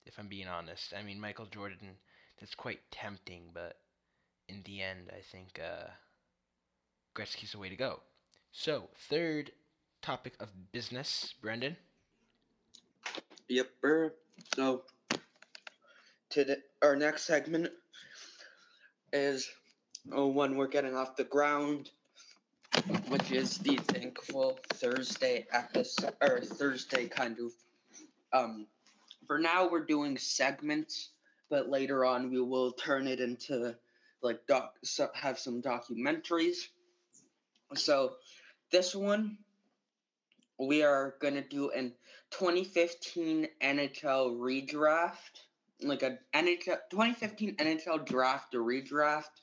If 0.05 0.19
I'm 0.19 0.27
being 0.27 0.47
honest, 0.47 0.93
I 0.97 1.03
mean 1.03 1.19
Michael 1.19 1.47
Jordan. 1.47 1.97
That's 2.39 2.55
quite 2.55 2.79
tempting, 2.91 3.51
but 3.53 3.77
in 4.49 4.61
the 4.65 4.81
end, 4.81 5.09
I 5.09 5.21
think 5.21 5.59
uh, 5.59 5.87
Gretzky's 7.15 7.53
the 7.53 7.59
way 7.59 7.69
to 7.69 7.75
go. 7.75 8.01
So 8.51 8.89
third 9.09 9.51
topic 10.01 10.33
of 10.39 10.49
business, 10.71 11.33
Brendan. 11.41 11.77
Yep. 13.47 13.69
er, 13.83 14.13
So 14.55 14.83
today, 16.29 16.57
our 16.81 16.95
next 16.95 17.23
segment 17.23 17.69
is 19.13 19.49
oh, 20.11 20.27
when 20.27 20.55
we're 20.55 20.67
getting 20.67 20.95
off 20.95 21.15
the 21.15 21.23
ground, 21.23 21.89
which 23.07 23.31
is 23.31 23.57
the 23.59 23.77
thankful 23.77 24.59
Thursday 24.73 25.47
episode 25.51 26.13
or 26.21 26.41
Thursday 26.41 27.07
kind 27.07 27.37
of. 27.39 27.51
Um, 28.33 28.67
for 29.27 29.39
now, 29.39 29.69
we're 29.69 29.85
doing 29.85 30.17
segments, 30.17 31.09
but 31.49 31.69
later 31.69 32.05
on 32.05 32.31
we 32.31 32.41
will 32.41 32.71
turn 32.71 33.07
it 33.07 33.19
into 33.19 33.75
like 34.21 34.45
doc 34.47 34.75
so, 34.83 35.09
have 35.13 35.37
some 35.37 35.61
documentaries. 35.61 36.67
So 37.75 38.13
this 38.71 38.95
one 38.95 39.37
we 40.59 40.83
are 40.83 41.15
gonna 41.21 41.41
do 41.41 41.69
an 41.71 41.93
2015 42.31 43.47
NHL 43.61 44.37
redraft, 44.37 45.43
like 45.81 46.03
a 46.03 46.17
NHL 46.33 46.77
2015 46.89 47.57
NHL 47.57 48.05
draft 48.05 48.53
redraft. 48.53 49.41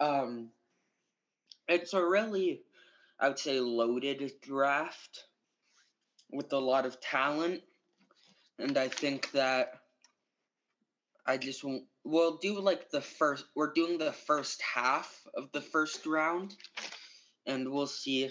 Um, 0.00 0.50
it's 1.68 1.94
a 1.94 2.04
really, 2.04 2.62
I 3.18 3.28
would 3.28 3.38
say, 3.38 3.60
loaded 3.60 4.32
draft 4.42 5.24
with 6.30 6.52
a 6.52 6.58
lot 6.58 6.86
of 6.86 7.00
talent, 7.00 7.62
and 8.58 8.76
I 8.78 8.88
think 8.88 9.30
that 9.32 9.74
I 11.26 11.36
just 11.36 11.62
won't. 11.62 11.84
We'll 12.04 12.38
do 12.38 12.60
like 12.60 12.90
the 12.90 13.00
first. 13.00 13.44
We're 13.54 13.72
doing 13.72 13.98
the 13.98 14.12
first 14.12 14.60
half 14.62 15.22
of 15.34 15.52
the 15.52 15.60
first 15.60 16.06
round, 16.06 16.54
and 17.46 17.70
we'll 17.70 17.86
see 17.86 18.30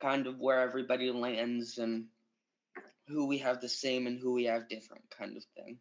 kind 0.00 0.26
of 0.26 0.38
where 0.38 0.60
everybody 0.60 1.10
lands 1.10 1.78
and 1.78 2.06
who 3.08 3.26
we 3.26 3.38
have 3.38 3.60
the 3.60 3.68
same 3.68 4.06
and 4.06 4.18
who 4.18 4.32
we 4.32 4.44
have 4.44 4.68
different 4.68 5.04
kind 5.18 5.36
of 5.36 5.44
thing. 5.56 5.78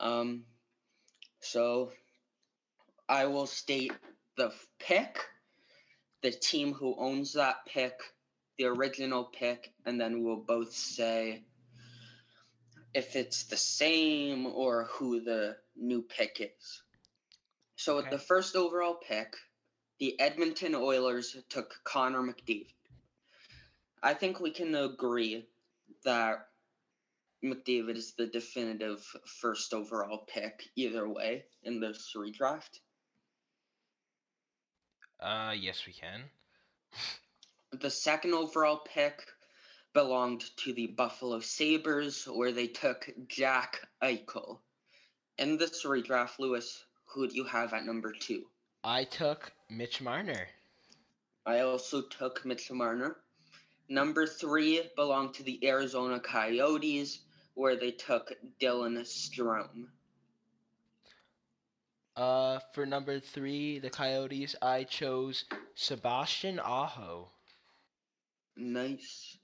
Um, 0.00 0.44
so 1.40 1.92
I 3.08 3.26
will 3.26 3.46
state 3.46 3.92
the 4.36 4.52
pick, 4.78 5.18
the 6.22 6.30
team 6.30 6.72
who 6.72 6.94
owns 6.98 7.34
that 7.34 7.56
pick, 7.66 7.94
the 8.58 8.66
original 8.66 9.24
pick, 9.24 9.72
and 9.86 10.00
then 10.00 10.22
we'll 10.22 10.36
both 10.36 10.72
say 10.72 11.42
if 12.94 13.16
it's 13.16 13.44
the 13.44 13.56
same 13.56 14.46
or 14.46 14.88
who 14.92 15.22
the 15.22 15.56
new 15.76 16.02
pick 16.02 16.36
is. 16.40 16.82
So 17.76 17.96
with 17.96 18.10
the 18.10 18.18
first 18.18 18.54
overall 18.54 18.94
pick, 18.94 19.34
the 19.98 20.18
Edmonton 20.20 20.74
Oilers 20.74 21.36
took 21.48 21.74
Connor 21.84 22.22
McDavid. 22.22 22.74
I 24.02 24.14
think 24.14 24.40
we 24.40 24.50
can 24.50 24.74
agree 24.74 25.46
that 26.04 26.48
McDavid 27.44 27.96
is 27.96 28.14
the 28.14 28.26
definitive 28.26 29.04
first 29.26 29.74
overall 29.74 30.24
pick 30.28 30.68
either 30.76 31.08
way 31.08 31.44
in 31.64 31.80
this 31.80 32.14
redraft? 32.16 32.80
Uh, 35.18 35.54
yes, 35.58 35.84
we 35.86 35.92
can. 35.92 36.22
The 37.72 37.90
second 37.90 38.34
overall 38.34 38.78
pick 38.84 39.26
belonged 39.94 40.44
to 40.58 40.74
the 40.74 40.88
Buffalo 40.88 41.40
Sabres, 41.40 42.26
where 42.26 42.52
they 42.52 42.66
took 42.66 43.08
Jack 43.28 43.80
Eichel. 44.02 44.58
In 45.38 45.56
this 45.56 45.84
redraft, 45.84 46.38
Lewis, 46.38 46.84
who 47.06 47.26
do 47.26 47.34
you 47.34 47.44
have 47.44 47.72
at 47.72 47.86
number 47.86 48.12
two? 48.12 48.44
I 48.84 49.04
took 49.04 49.52
Mitch 49.70 50.02
Marner. 50.02 50.48
I 51.46 51.60
also 51.60 52.02
took 52.02 52.44
Mitch 52.44 52.70
Marner. 52.70 53.16
Number 53.88 54.26
three 54.26 54.90
belonged 54.94 55.34
to 55.34 55.42
the 55.42 55.66
Arizona 55.66 56.20
Coyotes, 56.20 57.20
where 57.54 57.76
they 57.76 57.90
took 57.90 58.32
Dylan 58.60 58.98
Strome. 59.00 59.88
Uh, 62.16 62.58
for 62.74 62.84
number 62.84 63.18
three, 63.18 63.78
the 63.78 63.88
Coyotes, 63.90 64.54
I 64.60 64.84
chose 64.84 65.44
Sebastian 65.74 66.60
Aho. 66.60 67.30
Nice. 68.56 69.38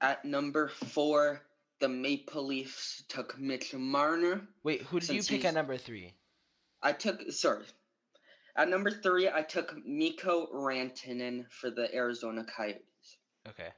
At 0.00 0.24
number 0.24 0.68
four, 0.68 1.42
the 1.80 1.88
Maple 1.88 2.46
Leafs 2.46 3.02
took 3.08 3.38
Mitch 3.38 3.74
Marner. 3.74 4.48
Wait, 4.62 4.82
who 4.82 5.00
did 5.00 5.10
you 5.10 5.22
pick 5.22 5.44
at 5.44 5.54
number 5.54 5.76
three? 5.76 6.14
I 6.82 6.92
took 6.92 7.30
sorry. 7.32 7.64
At 8.56 8.68
number 8.68 8.90
three, 8.90 9.28
I 9.28 9.42
took 9.42 9.74
Mikko 9.86 10.48
Rantanen 10.52 11.46
for 11.50 11.70
the 11.70 11.94
Arizona 11.94 12.44
Coyotes. 12.44 12.82
Okay. 13.48 13.68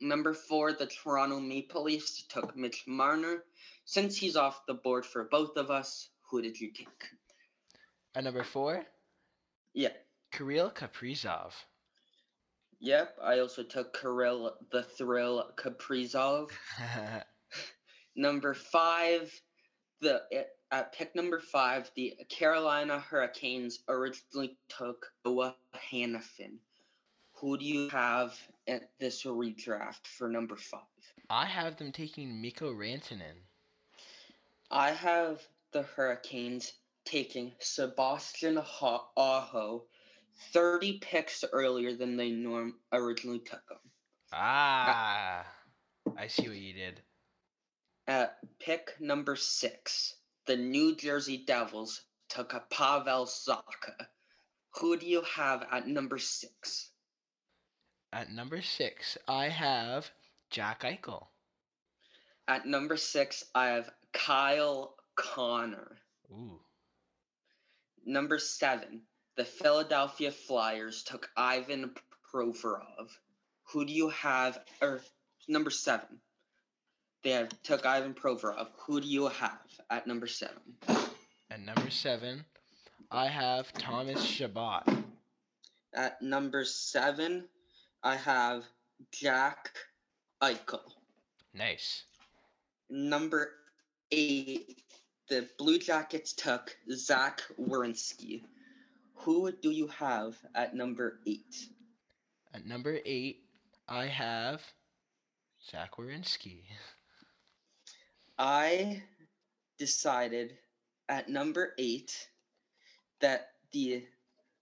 Number 0.00 0.34
four, 0.34 0.72
the 0.72 0.86
Toronto 0.86 1.40
Maple 1.40 1.84
Leafs 1.84 2.24
took 2.28 2.54
Mitch 2.56 2.84
Marner. 2.86 3.44
Since 3.86 4.16
he's 4.16 4.36
off 4.36 4.66
the 4.66 4.74
board 4.74 5.06
for 5.06 5.24
both 5.24 5.56
of 5.56 5.70
us, 5.70 6.10
who 6.30 6.42
did 6.42 6.60
you 6.60 6.70
take? 6.72 6.88
At 8.14 8.24
number 8.24 8.44
four, 8.44 8.84
Yeah. 9.72 9.92
Kirill 10.32 10.70
Kaprizov. 10.70 11.52
Yep. 12.80 13.16
I 13.22 13.38
also 13.40 13.62
took 13.62 13.98
Kirill 13.98 14.56
the 14.70 14.82
Thrill 14.82 15.50
Kaprizov. 15.56 16.50
Number 18.16 18.54
five, 18.54 19.32
the 20.00 20.22
eh, 20.32 20.44
at 20.70 20.92
pick 20.92 21.14
number 21.14 21.38
five, 21.38 21.90
the 21.94 22.14
Carolina 22.28 22.98
Hurricanes 22.98 23.80
originally 23.88 24.56
took 24.68 25.06
Noah 25.24 25.54
Hanifin. 25.92 26.58
Who 27.34 27.58
do 27.58 27.64
you 27.64 27.88
have 27.90 28.34
at 28.66 28.90
this 28.98 29.24
redraft 29.24 30.06
for 30.06 30.28
number 30.28 30.56
five? 30.56 30.80
I 31.28 31.44
have 31.44 31.76
them 31.76 31.92
taking 31.92 32.40
Mikko 32.40 32.72
Rantanen. 32.72 33.42
I 34.70 34.90
have 34.90 35.42
the 35.72 35.82
Hurricanes 35.82 36.72
taking 37.04 37.52
Sebastian 37.60 38.56
Ho- 38.56 39.06
Aho 39.16 39.84
30 40.52 40.98
picks 40.98 41.44
earlier 41.52 41.94
than 41.94 42.16
they 42.16 42.30
norm 42.30 42.74
originally 42.92 43.38
took 43.40 43.62
him. 43.70 43.78
Ah, 44.32 45.46
I 46.16 46.26
see 46.26 46.48
what 46.48 46.56
you 46.56 46.72
did. 46.72 47.00
At 48.06 48.38
pick 48.58 49.00
number 49.00 49.36
six, 49.36 50.14
the 50.46 50.56
New 50.56 50.94
Jersey 50.94 51.44
Devils 51.46 52.02
took 52.28 52.52
a 52.52 52.64
Pavel 52.70 53.26
Zacha. 53.26 54.06
Who 54.78 54.96
do 54.96 55.06
you 55.06 55.22
have 55.22 55.64
at 55.72 55.86
number 55.86 56.18
six? 56.18 56.90
At 58.12 58.30
number 58.30 58.62
six, 58.62 59.18
I 59.26 59.48
have 59.48 60.10
Jack 60.50 60.82
Eichel. 60.82 61.26
At 62.48 62.66
number 62.66 62.96
six, 62.96 63.44
I 63.54 63.68
have 63.68 63.90
Kyle 64.12 64.96
Connor. 65.16 65.98
Ooh. 66.30 66.60
Number 68.04 68.38
seven, 68.38 69.02
the 69.36 69.44
Philadelphia 69.44 70.30
Flyers 70.30 71.02
took 71.02 71.28
Ivan 71.36 71.90
Provorov. 72.32 73.10
Who 73.72 73.84
do 73.84 73.92
you 73.92 74.08
have? 74.10 74.58
Or 74.80 75.00
number 75.48 75.70
seven, 75.70 76.20
they 77.22 77.30
have 77.30 77.50
took 77.62 77.84
Ivan 77.84 78.14
Provorov. 78.14 78.68
Who 78.86 79.00
do 79.00 79.06
you 79.06 79.28
have 79.28 79.58
at 79.90 80.06
number 80.06 80.26
seven? 80.26 80.62
At 81.50 81.60
number 81.60 81.90
seven, 81.90 82.44
I 83.10 83.28
have 83.28 83.72
Thomas 83.74 84.22
Chabot. 84.24 84.84
At 85.94 86.20
number 86.22 86.64
seven, 86.64 87.44
I 88.02 88.16
have 88.16 88.64
Jack 89.12 89.70
Eichel. 90.42 90.80
Nice. 91.54 92.04
Number 92.90 93.50
eight, 94.12 94.82
the 95.28 95.48
Blue 95.58 95.78
Jackets 95.78 96.32
took 96.32 96.76
Zach 96.92 97.42
Werenski. 97.58 98.42
Who 99.16 99.50
do 99.50 99.70
you 99.70 99.88
have 99.88 100.36
at 100.54 100.74
number 100.74 101.18
eight? 101.26 101.68
At 102.54 102.66
number 102.66 102.98
eight, 103.04 103.44
I 103.88 104.06
have 104.06 104.62
Zach 105.70 105.96
Werenski. 105.96 106.62
I 108.38 109.02
decided 109.78 110.56
at 111.08 111.28
number 111.28 111.72
eight 111.78 112.28
that 113.20 113.48
the 113.72 114.04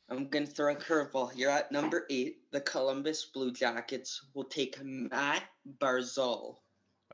I'm 0.09 0.29
gonna 0.29 0.47
throw 0.47 0.73
a 0.73 0.77
curveball 0.77 1.33
here. 1.33 1.49
At 1.49 1.73
number 1.73 2.07
eight, 2.11 2.51
the 2.53 2.61
Columbus 2.61 3.25
Blue 3.25 3.53
Jackets 3.53 4.23
will 4.35 4.45
take 4.45 4.83
Mat 4.83 5.43
Barzal. 5.79 6.57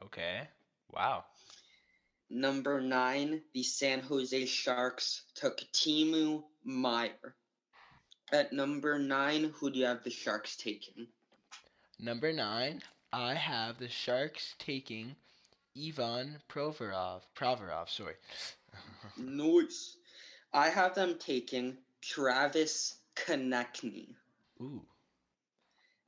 Okay. 0.02 0.48
Wow. 0.92 1.24
Number 2.28 2.80
nine, 2.80 3.42
the 3.54 3.62
San 3.62 4.00
Jose 4.00 4.46
Sharks 4.46 5.22
took 5.34 5.58
Timo 5.72 6.44
Meier. 6.64 7.34
At 8.32 8.52
number 8.52 8.98
nine, 8.98 9.52
who 9.56 9.70
do 9.70 9.78
you 9.78 9.86
have 9.86 10.04
the 10.04 10.10
Sharks 10.10 10.56
taking? 10.56 11.08
Number 11.98 12.32
nine, 12.32 12.82
I 13.12 13.34
have 13.34 13.78
the 13.78 13.88
Sharks 13.88 14.54
taking 14.58 15.16
Ivan 15.76 16.38
Provorov. 16.48 17.22
Provorov, 17.34 17.88
sorry. 17.88 18.14
Nice. 19.16 19.96
I 20.52 20.68
have 20.68 20.94
them 20.94 21.18
taking 21.18 21.76
Travis 22.00 22.96
Konecny. 23.16 24.14
Ooh. 24.60 24.84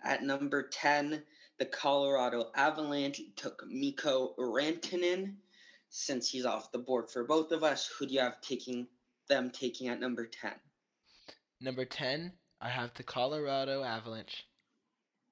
At 0.03 0.23
number 0.23 0.63
10, 0.69 1.23
the 1.59 1.67
Colorado 1.67 2.51
Avalanche 2.55 3.21
took 3.37 3.65
Mikko 3.67 4.35
Rantanen. 4.39 5.37
Since 5.91 6.31
he's 6.31 6.47
off 6.47 6.73
the 6.73 6.79
board 6.79 7.11
for 7.11 7.25
both 7.25 7.53
of 7.53 7.63
us, 7.63 7.87
who 7.87 8.07
do 8.07 8.15
you 8.15 8.21
have 8.21 8.41
taking 8.41 8.89
them 9.29 9.51
taking 9.51 9.89
at 9.89 10.01
number 10.01 10.27
10? 10.27 10.53
Number 11.61 11.85
10, 11.85 12.33
I 12.61 12.69
have 12.69 12.93
the 12.95 13.03
Colorado 13.03 13.83
Avalanche 13.83 14.45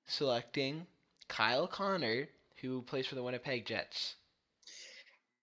selecting 0.07 0.87
Kyle 1.29 1.67
Connor, 1.67 2.29
who 2.61 2.83
plays 2.83 3.07
for 3.07 3.15
the 3.15 3.23
Winnipeg 3.23 3.67
Jets. 3.67 4.17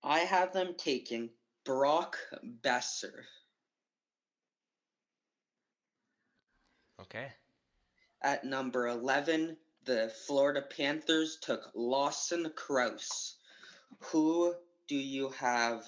I 0.04 0.20
have 0.20 0.54
them 0.54 0.76
taking 0.78 1.30
Brock 1.66 2.18
Boeser. 2.64 3.24
Okay. 7.02 7.28
At 8.22 8.44
number 8.44 8.88
11, 8.88 9.58
the 9.86 10.12
Florida 10.26 10.62
Panthers 10.62 11.38
took 11.42 11.72
Lawson 11.76 12.52
Crouse. 12.56 13.36
Who 14.12 14.54
do 14.88 14.96
you 14.96 15.30
have 15.30 15.84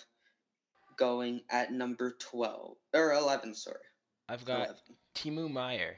going 0.99 1.41
at 1.49 1.71
number 1.71 2.15
12? 2.19 2.75
Or 2.93 3.13
11, 3.13 3.55
sorry. 3.55 3.77
I've 4.27 4.45
got 4.45 4.67
11. 4.67 4.75
Timo 5.15 5.51
Meier. 5.51 5.95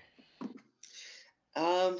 Um, 1.56 1.98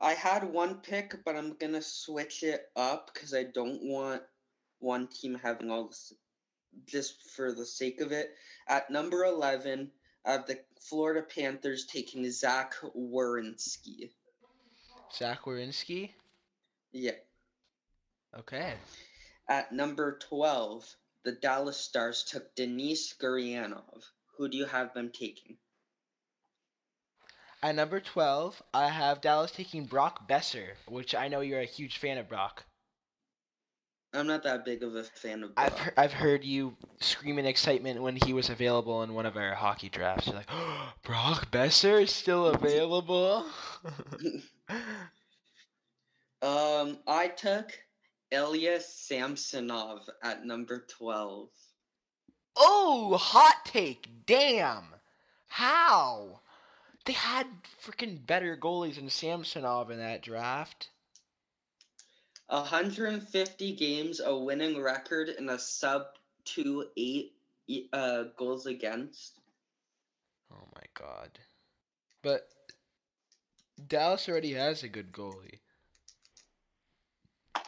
I 0.00 0.12
had 0.12 0.44
one 0.44 0.76
pick, 0.76 1.24
but 1.24 1.34
I'm 1.34 1.54
gonna 1.54 1.82
switch 1.82 2.44
it 2.44 2.66
up 2.76 3.10
because 3.12 3.34
I 3.34 3.42
don't 3.42 3.82
want 3.82 4.22
one 4.78 5.08
team 5.08 5.40
having 5.42 5.70
all 5.70 5.88
this 5.88 6.12
just 6.86 7.30
for 7.30 7.52
the 7.52 7.66
sake 7.66 8.00
of 8.00 8.12
it. 8.12 8.34
At 8.68 8.90
number 8.90 9.24
11, 9.24 9.90
I 10.26 10.32
have 10.32 10.46
the 10.46 10.60
Florida 10.80 11.22
Panthers 11.22 11.86
taking 11.86 12.30
Zach 12.30 12.74
Werenski. 12.96 14.10
Zach 15.12 15.42
Werenski. 15.42 16.10
Yeah. 16.92 17.12
Okay. 18.38 18.74
At 19.48 19.72
number 19.72 20.18
12, 20.18 20.96
the 21.24 21.32
Dallas 21.32 21.76
Stars 21.76 22.22
took 22.24 22.54
Denis 22.54 23.14
Gurianov. 23.20 24.04
Who 24.36 24.48
do 24.48 24.56
you 24.56 24.66
have 24.66 24.92
them 24.94 25.10
taking? 25.10 25.56
At 27.62 27.74
number 27.76 27.98
12, 28.00 28.62
I 28.74 28.88
have 28.88 29.22
Dallas 29.22 29.50
taking 29.52 29.86
Brock 29.86 30.28
Boeser, 30.28 30.74
which 30.86 31.14
I 31.14 31.28
know 31.28 31.40
you're 31.40 31.60
a 31.60 31.64
huge 31.64 31.96
fan 31.98 32.18
of 32.18 32.28
Brock. 32.28 32.64
I'm 34.12 34.26
not 34.28 34.42
that 34.44 34.64
big 34.64 34.82
of 34.82 34.94
a 34.94 35.02
fan 35.02 35.42
of 35.42 35.52
I've, 35.56 35.74
Brock. 35.74 35.84
he- 35.84 35.90
I've 35.96 36.12
heard 36.12 36.44
you 36.44 36.76
scream 37.00 37.38
in 37.38 37.46
excitement 37.46 38.02
when 38.02 38.16
he 38.16 38.32
was 38.32 38.50
available 38.50 39.02
in 39.02 39.14
one 39.14 39.26
of 39.26 39.36
our 39.36 39.54
hockey 39.54 39.88
drafts. 39.88 40.26
You're 40.26 40.36
like, 40.36 40.50
oh, 40.52 40.92
Brock 41.02 41.50
Boeser 41.50 42.02
is 42.02 42.12
still 42.12 42.46
available? 42.48 43.46
Um, 46.42 46.98
I 47.06 47.28
took 47.28 47.72
Ilya 48.34 48.80
Samsonov 48.80 50.10
at 50.22 50.44
number 50.44 50.84
12. 50.88 51.48
Oh, 52.56 53.16
hot 53.16 53.64
take. 53.64 54.08
Damn. 54.26 54.86
How? 55.46 56.40
They 57.04 57.12
had 57.12 57.46
freaking 57.84 58.26
better 58.26 58.56
goalies 58.56 58.96
than 58.96 59.08
Samsonov 59.08 59.90
in 59.90 59.98
that 59.98 60.22
draft. 60.22 60.88
150 62.48 63.76
games, 63.76 64.20
a 64.20 64.36
winning 64.36 64.80
record, 64.82 65.28
and 65.28 65.48
a 65.50 65.58
sub 65.58 66.06
2 66.44 66.86
8 66.96 67.32
uh, 67.92 68.24
goals 68.36 68.66
against. 68.66 69.38
Oh 70.52 70.66
my 70.74 70.82
god. 70.94 71.38
But 72.22 72.48
Dallas 73.86 74.28
already 74.28 74.52
has 74.54 74.82
a 74.82 74.88
good 74.88 75.12
goalie. 75.12 75.60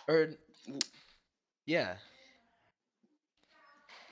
Or 0.09 0.31
yeah, 1.67 1.97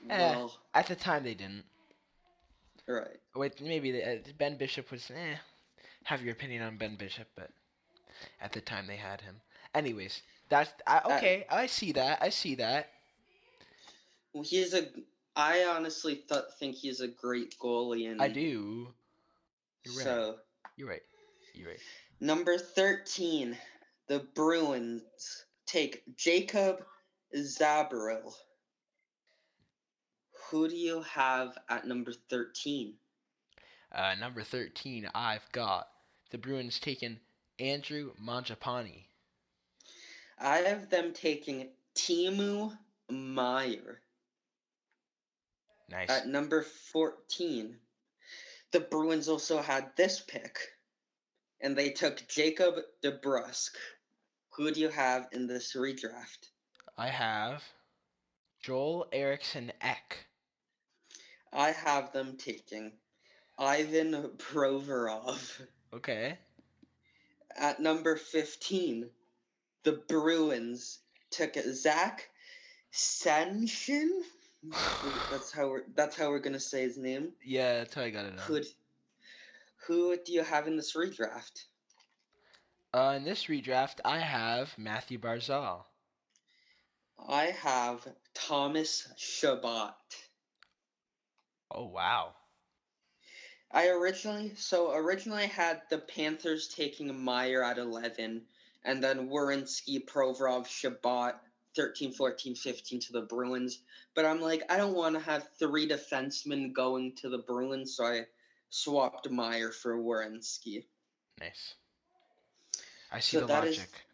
Eh. 0.09 0.17
Well, 0.17 0.53
at 0.73 0.87
the 0.87 0.95
time 0.95 1.23
they 1.23 1.33
didn't. 1.33 1.63
right. 2.87 3.17
Wait, 3.35 3.59
maybe 3.61 3.91
they, 3.91 4.03
uh, 4.03 4.31
Ben 4.37 4.57
Bishop 4.57 4.91
was 4.91 5.09
eh. 5.11 5.35
Have 6.03 6.21
your 6.21 6.33
opinion 6.33 6.61
on 6.61 6.77
Ben 6.77 6.95
Bishop, 6.95 7.27
but 7.35 7.49
at 8.39 8.51
the 8.51 8.61
time 8.61 8.85
they 8.85 8.95
had 8.97 9.21
him. 9.21 9.41
Anyways, 9.73 10.21
that's 10.49 10.71
I, 10.85 11.01
okay. 11.17 11.45
I 11.49 11.65
see 11.65 11.91
that. 11.93 12.19
I 12.21 12.29
see 12.29 12.55
that. 12.55 12.89
Well, 14.33 14.43
he's 14.43 14.73
a. 14.73 14.87
I 15.35 15.63
honestly 15.65 16.23
th- 16.29 16.43
think 16.59 16.75
he's 16.75 17.01
a 17.01 17.07
great 17.07 17.55
goalie, 17.59 18.09
and 18.09 18.21
I 18.21 18.27
do. 18.29 18.93
You're 19.83 19.95
right. 19.95 20.03
So 20.03 20.35
You're 20.77 20.89
right. 20.89 21.01
You're 21.55 21.69
right. 21.69 21.79
number 22.19 22.57
thirteen, 22.57 23.57
the 24.07 24.19
Bruins 24.35 25.44
take 25.65 26.03
Jacob 26.15 26.83
Zboril. 27.35 28.33
Who 30.49 30.67
do 30.67 30.75
you 30.75 31.01
have 31.01 31.57
at 31.69 31.87
number 31.87 32.13
thirteen? 32.29 32.95
Uh, 33.95 34.13
number 34.19 34.43
13, 34.43 35.09
I've 35.15 35.49
got 35.53 35.87
the 36.31 36.37
Bruins 36.37 36.79
taking 36.79 37.17
Andrew 37.59 38.11
Mangiapane. 38.21 39.05
I 40.37 40.57
have 40.57 40.89
them 40.89 41.13
taking 41.13 41.69
Timo 41.95 42.77
Meier. 43.09 44.01
Nice. 45.89 46.09
At 46.09 46.27
number 46.27 46.63
14, 46.91 47.77
the 48.71 48.79
Bruins 48.81 49.29
also 49.29 49.61
had 49.61 49.95
this 49.95 50.19
pick, 50.19 50.57
and 51.61 51.77
they 51.77 51.91
took 51.91 52.27
Jacob 52.27 52.75
DeBrusk. 53.01 53.75
Who 54.55 54.71
do 54.71 54.79
you 54.79 54.89
have 54.89 55.27
in 55.33 55.47
this 55.47 55.75
redraft? 55.75 56.47
I 56.97 57.09
have 57.09 57.61
Joel 58.63 59.05
Eriksson 59.11 59.73
Ek. 59.81 60.27
I 61.51 61.71
have 61.71 62.13
them 62.13 62.37
taking 62.37 62.93
Ivan 63.59 64.31
Provorov. 64.37 65.61
Okay. 65.93 66.37
At 67.57 67.81
number 67.81 68.15
15, 68.15 69.09
the 69.83 69.91
Bruins 70.07 70.99
took 71.31 71.55
Zach 71.55 72.29
Senshin. 72.93 74.07
That's 75.29 75.51
how 75.51 75.67
we're 75.67 75.83
that's 75.95 76.17
how 76.17 76.29
we're 76.29 76.39
gonna 76.39 76.59
say 76.59 76.81
his 76.83 76.97
name. 76.97 77.33
Yeah, 77.43 77.79
that's 77.79 77.93
how 77.93 78.01
I 78.01 78.09
got 78.09 78.25
it. 78.25 78.39
Who, 78.39 78.61
who 79.85 80.17
do 80.25 80.33
you 80.33 80.41
have 80.43 80.65
in 80.67 80.75
this 80.77 80.95
redraft? 80.95 81.65
Uh, 82.95 83.15
in 83.17 83.25
this 83.25 83.47
redraft, 83.47 83.99
I 84.05 84.19
have 84.19 84.73
Mathew 84.77 85.19
Barzal. 85.19 85.83
I 87.27 87.47
have 87.47 88.07
Thomas 88.33 89.05
Chabot. 89.17 89.93
Oh 91.69 91.87
wow. 91.87 92.35
I 93.69 93.89
originally 93.89 94.53
so 94.55 94.95
originally 94.95 95.43
I 95.43 95.47
had 95.47 95.81
the 95.89 95.97
Panthers 95.97 96.69
taking 96.69 97.21
Meier 97.21 97.61
at 97.61 97.79
11 97.79 98.45
and 98.85 99.03
then 99.03 99.27
Werenski, 99.27 99.99
Provorov, 100.05 100.65
Chabot 100.65 101.33
13, 101.75 102.13
14, 102.13 102.55
15 102.55 102.99
to 103.01 103.11
the 103.11 103.23
Bruins. 103.23 103.79
But 104.15 104.23
I'm 104.23 104.39
like, 104.39 104.63
I 104.69 104.77
don't 104.77 104.95
want 104.95 105.15
to 105.15 105.21
have 105.21 105.49
three 105.59 105.85
defensemen 105.85 106.71
going 106.71 107.17
to 107.17 107.27
the 107.27 107.39
Bruins, 107.39 107.97
so 107.97 108.05
I 108.05 108.27
swapped 108.69 109.29
Meier 109.29 109.73
for 109.73 109.97
Werenski. 109.97 110.85
Nice. 111.41 111.75
I 113.15 113.21
see 113.21 113.37
So 113.37 113.41
the 113.41 113.47
that 113.47 113.63
is- 113.63 113.77
logic. 113.77 114.05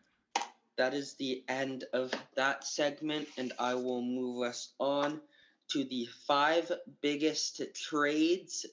that 0.78 0.94
is 0.94 1.16
the 1.16 1.44
end 1.48 1.86
of 1.92 2.14
that 2.36 2.64
segment, 2.64 3.28
and 3.36 3.52
I 3.58 3.74
will 3.74 4.04
move 4.04 4.44
us 4.44 4.74
on 4.80 5.22
to 5.70 5.84
the 5.84 6.06
five 6.28 6.72
biggest 7.02 7.62
trades 7.74 8.68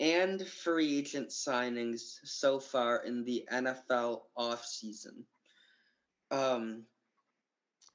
and 0.00 0.46
free 0.48 0.98
agent 1.00 1.28
signings 1.28 2.20
so 2.24 2.58
far 2.58 3.04
in 3.04 3.24
the 3.24 3.46
NFL 3.52 4.30
offseason. 4.36 5.26
Um, 6.30 6.86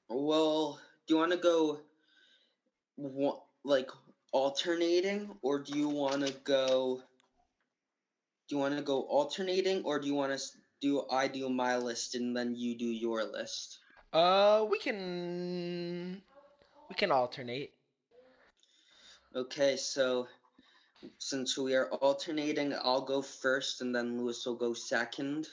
well, 0.08 0.80
do 1.08 1.16
you 1.16 1.18
want 1.20 1.32
to 1.32 1.38
go 1.40 1.82
like 3.64 3.90
alternating, 4.32 5.36
or 5.42 5.58
do 5.58 5.76
you 5.78 5.90
want 5.90 6.28
to 6.28 6.34
go? 6.44 7.02
Do 8.48 8.56
you 8.56 8.60
want 8.60 8.78
to 8.78 8.84
go 8.84 9.02
alternating, 9.02 9.84
or 9.84 9.98
do 10.00 10.06
you 10.08 10.14
want 10.14 10.38
to 10.38 10.61
do 10.82 11.06
I 11.10 11.28
do 11.28 11.48
my 11.50 11.78
list 11.78 12.16
and 12.16 12.36
then 12.36 12.56
you 12.56 12.78
do 12.78 12.86
your 12.86 13.24
list? 13.24 13.80
Uh, 14.12 14.66
we 14.70 14.80
can 14.80 16.22
we 16.90 16.96
can 16.96 17.12
alternate. 17.12 17.74
Okay, 19.34 19.78
so 19.78 20.28
since 21.18 21.58
we 21.58 21.76
are 21.76 21.88
alternating, 21.88 22.74
I'll 22.84 23.06
go 23.06 23.22
first 23.22 23.82
and 23.82 23.96
then 23.96 24.20
Lewis 24.20 24.46
will 24.46 24.56
go 24.56 24.74
second. 24.74 25.48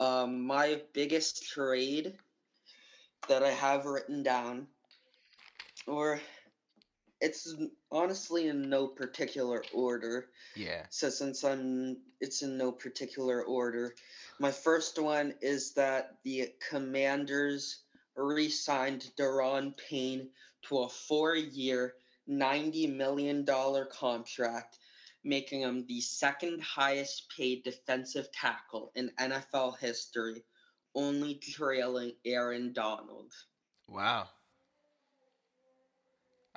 Um, 0.00 0.44
my 0.46 0.80
biggest 0.92 1.46
trade 1.46 2.14
that 3.28 3.42
I 3.42 3.50
have 3.50 3.84
written 3.84 4.22
down, 4.22 4.66
or 5.86 6.20
it's 7.20 7.54
honestly 7.92 8.48
in 8.48 8.68
no 8.68 8.86
particular 8.86 9.62
order. 9.74 10.26
Yeah. 10.56 10.86
So 10.90 11.10
since 11.10 11.44
I'm, 11.44 11.98
it's 12.20 12.42
in 12.42 12.56
no 12.56 12.72
particular 12.72 13.42
order. 13.42 13.94
My 14.38 14.50
first 14.50 15.00
one 15.00 15.34
is 15.42 15.74
that 15.74 16.16
the 16.24 16.52
Commanders 16.70 17.80
re-signed 18.16 19.10
Daron 19.18 19.76
Payne 19.76 20.30
to 20.62 20.78
a 20.78 20.88
four-year, 20.88 21.94
ninety 22.26 22.86
million 22.86 23.44
dollar 23.44 23.84
contract, 23.84 24.78
making 25.24 25.60
him 25.60 25.84
the 25.86 26.00
second 26.00 26.62
highest-paid 26.62 27.64
defensive 27.64 28.32
tackle 28.32 28.92
in 28.94 29.10
NFL 29.18 29.78
history, 29.78 30.42
only 30.94 31.34
trailing 31.34 32.12
Aaron 32.24 32.72
Donald. 32.72 33.32
Wow. 33.88 34.28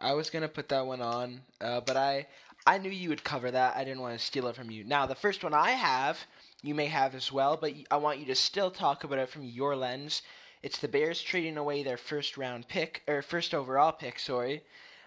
I 0.03 0.11
was 0.13 0.29
gonna 0.29 0.49
put 0.49 0.67
that 0.67 0.85
one 0.85 1.01
on, 1.01 1.41
uh, 1.61 1.79
but 1.79 1.95
I 1.95 2.27
I 2.67 2.77
knew 2.77 2.89
you 2.89 3.07
would 3.07 3.23
cover 3.23 3.49
that. 3.49 3.77
I 3.77 3.85
didn't 3.85 4.01
want 4.01 4.19
to 4.19 4.25
steal 4.25 4.47
it 4.47 4.55
from 4.57 4.69
you. 4.69 4.83
Now 4.83 5.05
the 5.05 5.15
first 5.15 5.45
one 5.45 5.53
I 5.53 5.71
have, 5.71 6.19
you 6.61 6.75
may 6.75 6.87
have 6.87 7.15
as 7.15 7.31
well, 7.31 7.55
but 7.55 7.73
I 7.89 7.95
want 7.95 8.19
you 8.19 8.25
to 8.25 8.35
still 8.35 8.69
talk 8.69 9.05
about 9.05 9.19
it 9.19 9.29
from 9.29 9.45
your 9.45 9.77
lens. 9.77 10.21
It's 10.61 10.77
the 10.77 10.89
Bears 10.89 11.21
trading 11.21 11.57
away 11.57 11.83
their 11.83 11.95
first 11.95 12.35
round 12.35 12.67
pick 12.67 13.01
or 13.07 13.21
first 13.21 13.53
overall 13.53 13.93
pick. 13.93 14.19
Sorry. 14.19 14.63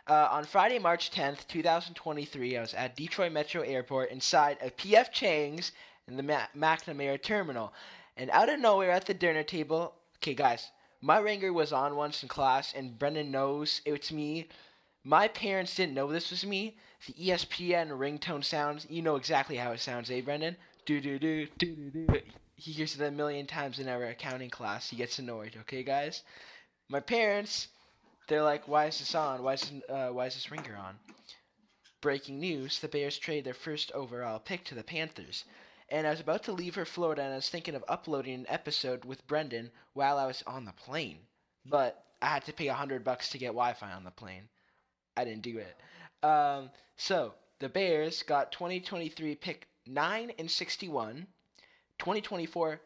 Uh, 0.09 0.29
on 0.31 0.45
Friday, 0.45 0.79
March 0.79 1.11
10th, 1.11 1.47
2023, 1.47 2.57
I 2.57 2.61
was 2.63 2.73
at 2.73 2.97
Detroit 2.97 3.33
Metro 3.33 3.61
Airport 3.63 4.11
inside 4.11 4.57
of 4.63 4.77
PF 4.79 5.13
Chang's 5.13 5.73
in 6.09 6.17
the 6.17 6.23
Ma- 6.23 6.47
McNamara 6.57 7.21
terminal. 7.23 7.75
And 8.17 8.31
out 8.31 8.49
of 8.49 8.61
nowhere 8.61 8.93
at 8.93 9.05
the 9.05 9.13
dinner 9.15 9.43
table, 9.43 9.95
okay, 10.19 10.33
guys, 10.33 10.71
my 11.03 11.19
ringer 11.19 11.53
was 11.53 11.73
on 11.73 11.97
once 11.97 12.23
in 12.23 12.29
class, 12.29 12.73
and 12.73 12.99
Brendan 12.99 13.31
knows 13.31 13.83
it's 13.85 14.11
me. 14.11 14.49
My 15.09 15.29
parents 15.29 15.77
didn't 15.77 15.95
know 15.95 16.09
this 16.09 16.33
was 16.33 16.45
me. 16.45 16.77
The 17.07 17.13
ESPN 17.13 17.91
ringtone 17.97 18.43
sounds, 18.45 18.89
you 18.91 19.03
know 19.03 19.15
exactly 19.15 19.57
how 19.57 19.71
it 19.71 19.79
sounds, 19.79 20.11
eh, 20.11 20.21
Brendan? 20.21 20.57
Do 20.85 21.01
do 21.01 21.17
do 21.17 21.47
do 21.59 21.77
do 21.77 21.91
do. 22.09 22.21
He 22.57 22.73
hears 22.73 22.97
it 22.97 23.07
a 23.07 23.13
million 23.13 23.47
times 23.47 23.79
in 23.79 23.89
our 23.89 24.03
accounting 24.07 24.51
class. 24.51 24.91
He 24.91 24.97
gets 24.97 25.21
annoyed. 25.21 25.57
Okay, 25.61 25.85
guys. 25.85 26.25
My 26.89 26.99
parents, 26.99 27.69
they're 28.27 28.43
like, 28.43 28.67
"Why 28.67 28.87
is 28.87 28.99
this 28.99 29.15
on? 29.15 29.45
Why 29.45 29.53
is 29.53 29.71
uh, 29.89 30.09
why 30.09 30.27
is 30.27 30.35
this 30.35 30.51
ringer 30.51 30.75
on?" 30.75 30.99
Breaking 32.01 32.41
news: 32.41 32.81
The 32.81 32.89
Bears 32.89 33.17
trade 33.17 33.45
their 33.45 33.55
first 33.55 33.93
overall 33.93 34.41
pick 34.41 34.65
to 34.65 34.75
the 34.75 34.83
Panthers. 34.83 35.45
And 35.89 36.05
I 36.05 36.11
was 36.11 36.19
about 36.19 36.43
to 36.43 36.53
leave 36.53 36.75
for 36.75 36.85
Florida, 36.85 37.23
and 37.23 37.33
I 37.33 37.37
was 37.37 37.49
thinking 37.49 37.77
of 37.77 37.85
uploading 37.87 38.35
an 38.35 38.47
episode 38.49 39.05
with 39.05 39.25
Brendan 39.29 39.71
while 39.93 40.19
I 40.19 40.27
was 40.27 40.43
on 40.49 40.65
the 40.65 40.73
plane. 40.73 41.29
But 41.65 42.05
I 42.21 42.27
had 42.27 42.45
to 42.47 42.53
pay 42.53 42.67
a 42.67 42.75
hundred 42.75 43.05
bucks 43.05 43.31
to 43.31 43.39
get 43.39 43.55
Wi-Fi 43.55 43.93
on 43.93 44.03
the 44.03 44.11
plane. 44.11 44.49
I 45.17 45.25
didn't 45.25 45.43
do 45.43 45.59
it. 45.59 45.77
Um, 46.27 46.71
so 46.97 47.35
the 47.59 47.69
Bears 47.69 48.23
got 48.23 48.53
2023 48.53 49.35
pick 49.37 49.69
nine 49.87 50.33
and 50.39 50.51
61, 50.51 51.27
2024 51.99 52.81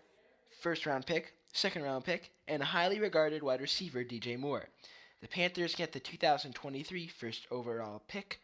first 0.60 0.86
round 0.86 1.06
pick, 1.06 1.34
second 1.52 1.82
round 1.82 2.04
pick, 2.04 2.30
and 2.46 2.62
highly 2.62 3.00
regarded 3.00 3.42
wide 3.42 3.60
receiver 3.60 4.04
DJ 4.04 4.38
Moore. 4.38 4.68
The 5.20 5.28
Panthers 5.28 5.74
get 5.74 5.92
the 5.92 6.00
2023 6.00 7.08
first 7.08 7.46
overall 7.50 8.02
pick, 8.08 8.40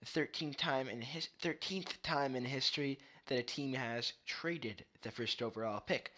the 0.00 0.06
13th 0.06 0.56
time 0.56 0.88
in 0.88 1.00
his 1.00 1.28
13th 1.42 1.94
time 2.02 2.36
in 2.36 2.44
history 2.44 2.98
that 3.26 3.38
a 3.38 3.42
team 3.42 3.74
has 3.74 4.12
traded 4.24 4.84
the 5.02 5.10
first 5.10 5.42
overall 5.42 5.80
pick. 5.80 6.12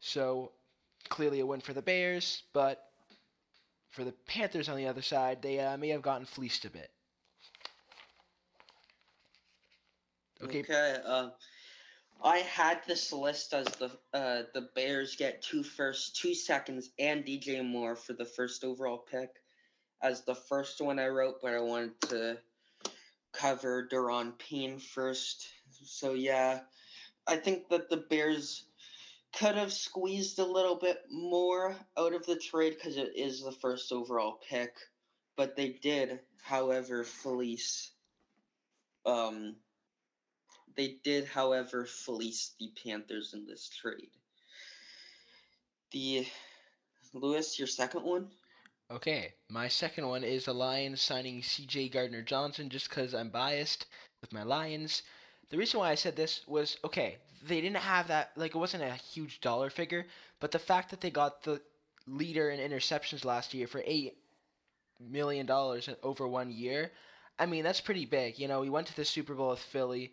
So 0.00 0.52
clearly 1.08 1.40
a 1.40 1.46
win 1.46 1.60
for 1.60 1.72
the 1.72 1.82
Bears, 1.82 2.42
but 2.52 2.90
for 3.94 4.04
the 4.04 4.12
Panthers 4.26 4.68
on 4.68 4.76
the 4.76 4.88
other 4.88 5.02
side, 5.02 5.40
they 5.40 5.60
uh, 5.60 5.76
may 5.76 5.88
have 5.88 6.02
gotten 6.02 6.26
fleeced 6.26 6.64
a 6.64 6.70
bit. 6.70 6.90
Okay. 10.42 10.60
Okay. 10.60 10.96
Uh, 11.06 11.30
I 12.22 12.38
had 12.38 12.80
this 12.86 13.12
list 13.12 13.54
as 13.54 13.66
the 13.66 13.90
uh, 14.12 14.42
the 14.52 14.68
Bears 14.74 15.14
get 15.14 15.42
two 15.42 15.62
first, 15.62 16.16
two 16.16 16.34
seconds, 16.34 16.90
and 16.98 17.24
DJ 17.24 17.64
Moore 17.64 17.94
for 17.94 18.14
the 18.14 18.24
first 18.24 18.64
overall 18.64 18.98
pick 18.98 19.30
as 20.02 20.22
the 20.22 20.34
first 20.34 20.80
one 20.80 20.98
I 20.98 21.08
wrote, 21.08 21.36
but 21.40 21.54
I 21.54 21.60
wanted 21.60 22.00
to 22.08 22.38
cover 23.32 23.88
Daron 23.90 24.36
Payne 24.38 24.78
first. 24.78 25.46
So 25.84 26.14
yeah, 26.14 26.60
I 27.28 27.36
think 27.36 27.68
that 27.68 27.88
the 27.88 27.98
Bears 27.98 28.64
could 29.38 29.56
have 29.56 29.72
squeezed 29.72 30.38
a 30.38 30.44
little 30.44 30.76
bit 30.76 30.98
more 31.10 31.74
out 31.98 32.14
of 32.14 32.24
the 32.26 32.36
trade 32.36 32.74
because 32.74 32.96
it 32.96 33.12
is 33.16 33.42
the 33.42 33.52
first 33.52 33.92
overall 33.92 34.40
pick, 34.48 34.72
but 35.36 35.56
they 35.56 35.70
did, 35.70 36.20
however, 36.42 37.04
fleece. 37.04 37.90
Um, 39.04 39.56
they 40.76 40.98
did, 41.02 41.26
however, 41.26 41.84
fleece 41.84 42.54
the 42.58 42.70
Panthers 42.84 43.34
in 43.34 43.46
this 43.46 43.68
trade. 43.68 44.10
The 45.90 46.26
Lewis, 47.12 47.58
your 47.58 47.68
second 47.68 48.04
one. 48.04 48.28
Okay, 48.90 49.32
my 49.48 49.68
second 49.68 50.06
one 50.08 50.24
is 50.24 50.44
the 50.44 50.54
Lions 50.54 51.00
signing 51.00 51.42
C.J. 51.42 51.88
Gardner 51.88 52.22
Johnson 52.22 52.68
just 52.68 52.88
because 52.88 53.14
I'm 53.14 53.30
biased 53.30 53.86
with 54.20 54.32
my 54.32 54.42
Lions. 54.42 55.02
The 55.50 55.56
reason 55.56 55.80
why 55.80 55.90
I 55.90 55.94
said 55.94 56.16
this 56.16 56.42
was 56.46 56.76
okay, 56.84 57.18
they 57.46 57.60
didn't 57.60 57.76
have 57.76 58.08
that, 58.08 58.32
like, 58.36 58.54
it 58.54 58.58
wasn't 58.58 58.82
a 58.82 58.94
huge 58.94 59.40
dollar 59.40 59.70
figure, 59.70 60.06
but 60.40 60.50
the 60.50 60.58
fact 60.58 60.90
that 60.90 61.00
they 61.00 61.10
got 61.10 61.42
the 61.42 61.60
leader 62.06 62.50
in 62.50 62.60
interceptions 62.60 63.24
last 63.24 63.54
year 63.54 63.66
for 63.66 63.80
$8 63.80 64.12
million 65.00 65.48
over 66.02 66.28
one 66.28 66.50
year, 66.50 66.90
I 67.38 67.46
mean, 67.46 67.64
that's 67.64 67.80
pretty 67.80 68.06
big. 68.06 68.38
You 68.38 68.48
know, 68.48 68.62
he 68.62 68.70
went 68.70 68.86
to 68.88 68.96
the 68.96 69.04
Super 69.04 69.34
Bowl 69.34 69.50
with 69.50 69.58
Philly, 69.58 70.12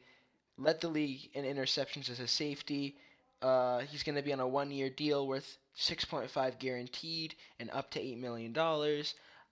led 0.57 0.81
the 0.81 0.89
league 0.89 1.29
in 1.33 1.45
interceptions 1.45 2.09
as 2.09 2.19
a 2.19 2.27
safety. 2.27 2.95
Uh, 3.41 3.79
he's 3.79 4.03
going 4.03 4.15
to 4.15 4.21
be 4.21 4.33
on 4.33 4.39
a 4.39 4.47
one 4.47 4.71
year 4.71 4.89
deal 4.89 5.27
worth 5.27 5.57
6.5 5.77 6.59
guaranteed 6.59 7.35
and 7.59 7.69
up 7.71 7.91
to 7.91 7.99
$8 7.99 8.19
million. 8.19 8.53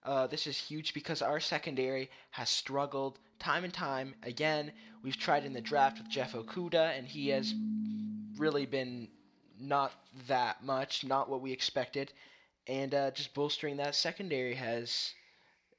Uh, 0.03 0.27
this 0.27 0.47
is 0.47 0.57
huge 0.57 0.93
because 0.93 1.21
our 1.21 1.39
secondary 1.39 2.09
has 2.31 2.49
struggled 2.49 3.19
time 3.37 3.63
and 3.63 3.73
time 3.73 4.15
again. 4.23 4.71
We've 5.03 5.17
tried 5.17 5.45
in 5.45 5.53
the 5.53 5.61
draft 5.61 5.97
with 5.97 6.09
Jeff 6.09 6.33
Okudah, 6.33 6.97
and 6.97 7.05
he 7.07 7.29
has 7.29 7.53
really 8.37 8.65
been 8.65 9.09
not 9.59 9.91
that 10.27 10.63
much, 10.63 11.03
not 11.03 11.29
what 11.29 11.41
we 11.41 11.51
expected. 11.51 12.13
And 12.67 12.93
uh, 12.93 13.11
just 13.11 13.33
bolstering 13.33 13.77
that 13.77 13.95
secondary 13.95 14.53
has 14.55 15.13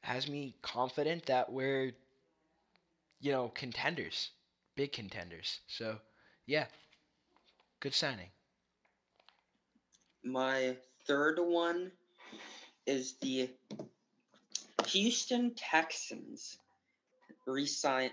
has 0.03 0.29
me 0.29 0.55
confident 0.63 1.27
that 1.27 1.53
we're, 1.53 1.93
you 3.21 3.31
know, 3.31 3.49
contenders, 3.55 4.31
big 4.75 4.93
contenders. 4.93 5.61
So, 5.67 5.99
yeah, 6.47 6.67
good 7.81 7.93
signing. 7.93 8.29
My 10.25 10.77
third 11.07 11.39
one 11.39 11.93
is 12.87 13.15
the 13.21 13.51
Houston 14.93 15.55
Texans 15.55 16.59
re-signing 17.47 18.11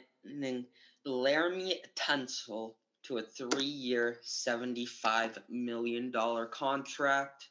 Laremy 1.06 1.76
Tunsil 1.96 2.74
to 3.04 3.18
a 3.18 3.22
three-year, 3.22 4.20
$75 4.24 5.38
million 5.50 6.14
contract. 6.52 7.48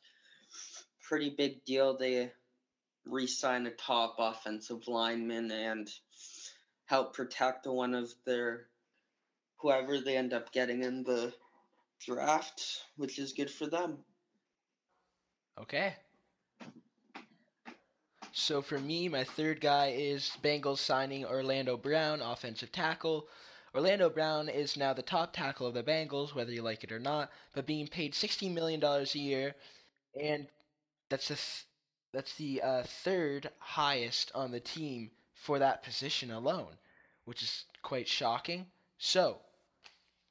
Pretty 1.03 1.31
big 1.31 1.65
deal. 1.65 1.97
They 1.97 2.31
re-sign 3.05 3.67
a 3.67 3.71
top 3.71 4.17
offensive 4.19 4.87
lineman 4.87 5.51
and 5.51 5.91
help 6.87 7.15
protect 7.15 7.67
one 7.67 7.95
of 7.95 8.13
their 8.25 8.67
whoever 9.57 10.01
they 10.01 10.17
end 10.17 10.33
up 10.33 10.53
getting 10.53 10.83
in 10.83 11.03
the 11.03 11.33
draft, 12.05 12.83
which 12.97 13.19
is 13.19 13.33
good 13.33 13.51
for 13.51 13.67
them. 13.67 13.99
Okay. 15.61 15.95
So 18.39 18.61
for 18.61 18.79
me, 18.79 19.09
my 19.09 19.25
third 19.25 19.63
guy 19.63 19.93
is 19.97 20.37
Bengals 20.43 20.77
signing 20.79 21.25
Orlando 21.25 21.79
Brown, 21.79 22.21
offensive 22.21 22.71
tackle. 22.71 23.29
Orlando 23.75 24.11
Brown 24.11 24.51
is 24.51 24.77
now 24.77 24.93
the 24.93 25.01
top 25.01 25.33
tackle 25.33 25.67
of 25.67 25.73
the 25.73 25.83
Bengals, 25.83 26.35
whether 26.35 26.53
you 26.53 26.61
like 26.61 26.85
it 26.85 26.93
or 26.93 26.99
not, 26.99 27.33
but 27.55 27.65
being 27.65 27.89
paid 27.89 28.13
$16 28.13 28.53
million 28.53 28.85
a 28.85 29.05
year, 29.15 29.55
and 30.21 30.47
that's 31.09 31.29
the 31.29 31.35
th- 31.37 31.65
that's 32.13 32.35
the 32.35 32.61
uh, 32.61 32.83
third 32.83 33.49
highest 33.59 34.33
on 34.35 34.51
the 34.51 34.61
team 34.61 35.11
for 35.33 35.59
that 35.59 35.83
position 35.83 36.31
alone, 36.31 36.77
which 37.25 37.43
is 37.43 37.65
quite 37.81 38.07
shocking. 38.07 38.67
So, 38.99 39.41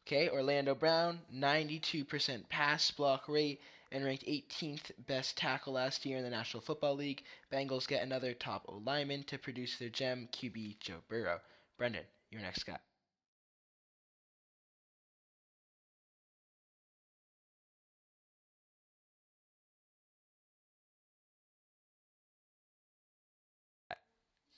okay, 0.05 0.29
Orlando 0.29 0.75
Brown, 0.75 1.21
92% 1.33 2.49
pass 2.49 2.91
block 2.91 3.27
rate, 3.27 3.61
and 3.95 4.03
ranked 4.03 4.25
18th 4.25 4.91
best 5.07 5.37
tackle 5.37 5.71
last 5.73 6.05
year 6.05 6.17
in 6.17 6.23
the 6.25 6.29
National 6.29 6.59
Football 6.59 6.95
League. 6.95 7.23
Bengals 7.51 7.87
get 7.87 8.03
another 8.03 8.33
top 8.33 8.65
O 8.67 8.81
lineman 8.85 9.23
to 9.23 9.37
produce 9.37 9.77
their 9.77 9.87
gem 9.87 10.27
QB 10.33 10.81
Joe 10.81 10.95
Burrow. 11.07 11.39
Brendan, 11.77 12.03
your 12.29 12.41
next 12.41 12.65
guy. 12.65 12.77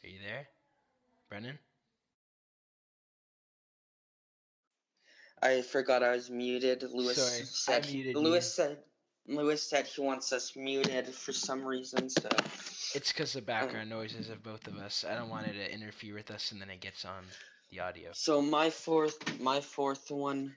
Are 0.03 0.09
you 0.09 0.19
there, 0.25 0.47
Brendan? 1.29 1.59
I 5.43 5.61
forgot 5.61 6.01
I 6.01 6.13
was 6.13 6.31
muted. 6.31 6.81
Lewis 6.91 7.15
Sorry, 7.17 7.45
said. 7.45 7.85
I 7.85 7.91
muted 7.91 8.15
Lewis 8.15 8.45
you. 8.45 8.63
said 8.63 8.77
Lewis 9.27 9.61
said 9.61 9.85
he 9.87 10.01
wants 10.01 10.31
us 10.31 10.55
muted 10.55 11.07
for 11.07 11.33
some 11.33 11.65
reason, 11.65 12.09
so. 12.09 12.29
It's 12.95 13.11
because 13.11 13.33
the 13.33 13.41
background 13.41 13.91
um, 13.91 13.99
noises 13.99 14.29
of 14.29 14.41
both 14.41 14.67
of 14.67 14.77
us. 14.77 15.05
I 15.07 15.15
don't 15.15 15.29
want 15.29 15.47
it 15.47 15.53
to 15.53 15.73
interfere 15.73 16.15
with 16.15 16.31
us, 16.31 16.51
and 16.51 16.61
then 16.61 16.69
it 16.69 16.79
gets 16.79 17.03
on 17.03 17.23
the 17.69 17.81
audio. 17.81 18.11
So 18.13 18.41
my 18.41 18.69
fourth, 18.69 19.39
my 19.41 19.59
fourth 19.59 20.09
one, 20.09 20.55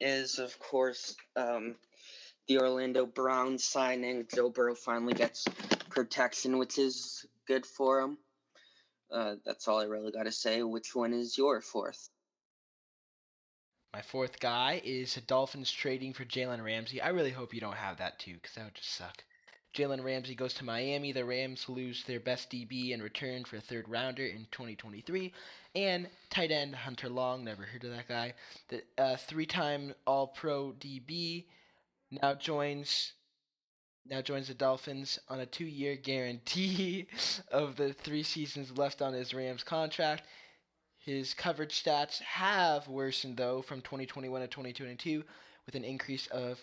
is 0.00 0.38
of 0.38 0.58
course 0.58 1.16
um, 1.36 1.76
the 2.48 2.58
Orlando 2.58 3.06
Brown 3.06 3.58
signing. 3.58 4.26
Joe 4.34 4.50
Burrow 4.50 4.74
finally 4.74 5.14
gets 5.14 5.44
protection, 5.90 6.58
which 6.58 6.78
is 6.78 7.26
good 7.46 7.64
for 7.64 8.00
him. 8.00 8.18
Uh, 9.10 9.36
that's 9.44 9.68
all 9.68 9.80
I 9.80 9.84
really 9.84 10.12
got 10.12 10.24
to 10.24 10.32
say. 10.32 10.62
Which 10.62 10.94
one 10.94 11.12
is 11.12 11.38
your 11.38 11.60
fourth? 11.60 12.08
My 13.92 14.02
fourth 14.02 14.38
guy 14.38 14.82
is 14.84 15.14
Dolphins 15.14 15.72
trading 15.72 16.12
for 16.12 16.24
Jalen 16.26 16.62
Ramsey. 16.62 17.00
I 17.00 17.08
really 17.08 17.30
hope 17.30 17.54
you 17.54 17.60
don't 17.60 17.76
have 17.76 17.96
that 17.96 18.18
too, 18.18 18.34
because 18.34 18.54
that 18.54 18.66
would 18.66 18.74
just 18.74 18.90
suck. 18.90 19.24
Jalen 19.74 20.04
Ramsey 20.04 20.34
goes 20.34 20.54
to 20.54 20.64
Miami. 20.64 21.12
The 21.12 21.24
Rams 21.24 21.68
lose 21.68 22.04
their 22.04 22.20
best 22.20 22.50
DB 22.50 22.90
in 22.90 23.02
return 23.02 23.44
for 23.44 23.56
a 23.56 23.60
third 23.60 23.88
rounder 23.88 24.26
in 24.26 24.46
2023. 24.50 25.32
And 25.74 26.10
tight 26.30 26.50
end 26.50 26.74
Hunter 26.74 27.08
Long, 27.08 27.44
never 27.44 27.62
heard 27.62 27.84
of 27.84 27.90
that 27.90 28.08
guy. 28.08 28.34
The 28.68 28.82
uh, 28.98 29.16
three-time 29.16 29.94
All-Pro 30.06 30.72
DB 30.72 31.46
now 32.10 32.34
joins 32.34 33.12
now 34.06 34.22
joins 34.22 34.48
the 34.48 34.54
Dolphins 34.54 35.18
on 35.28 35.40
a 35.40 35.46
two-year 35.46 35.96
guarantee 35.96 37.06
of 37.52 37.76
the 37.76 37.92
three 37.92 38.22
seasons 38.22 38.76
left 38.76 39.02
on 39.02 39.12
his 39.12 39.34
Rams 39.34 39.62
contract. 39.62 40.24
His 40.98 41.32
coverage 41.34 41.82
stats 41.82 42.20
have 42.20 42.88
worsened 42.88 43.36
though 43.36 43.62
from 43.62 43.80
2021 43.80 44.40
to 44.40 44.48
2022 44.48 45.24
with 45.64 45.74
an 45.74 45.84
increase 45.84 46.26
of 46.28 46.60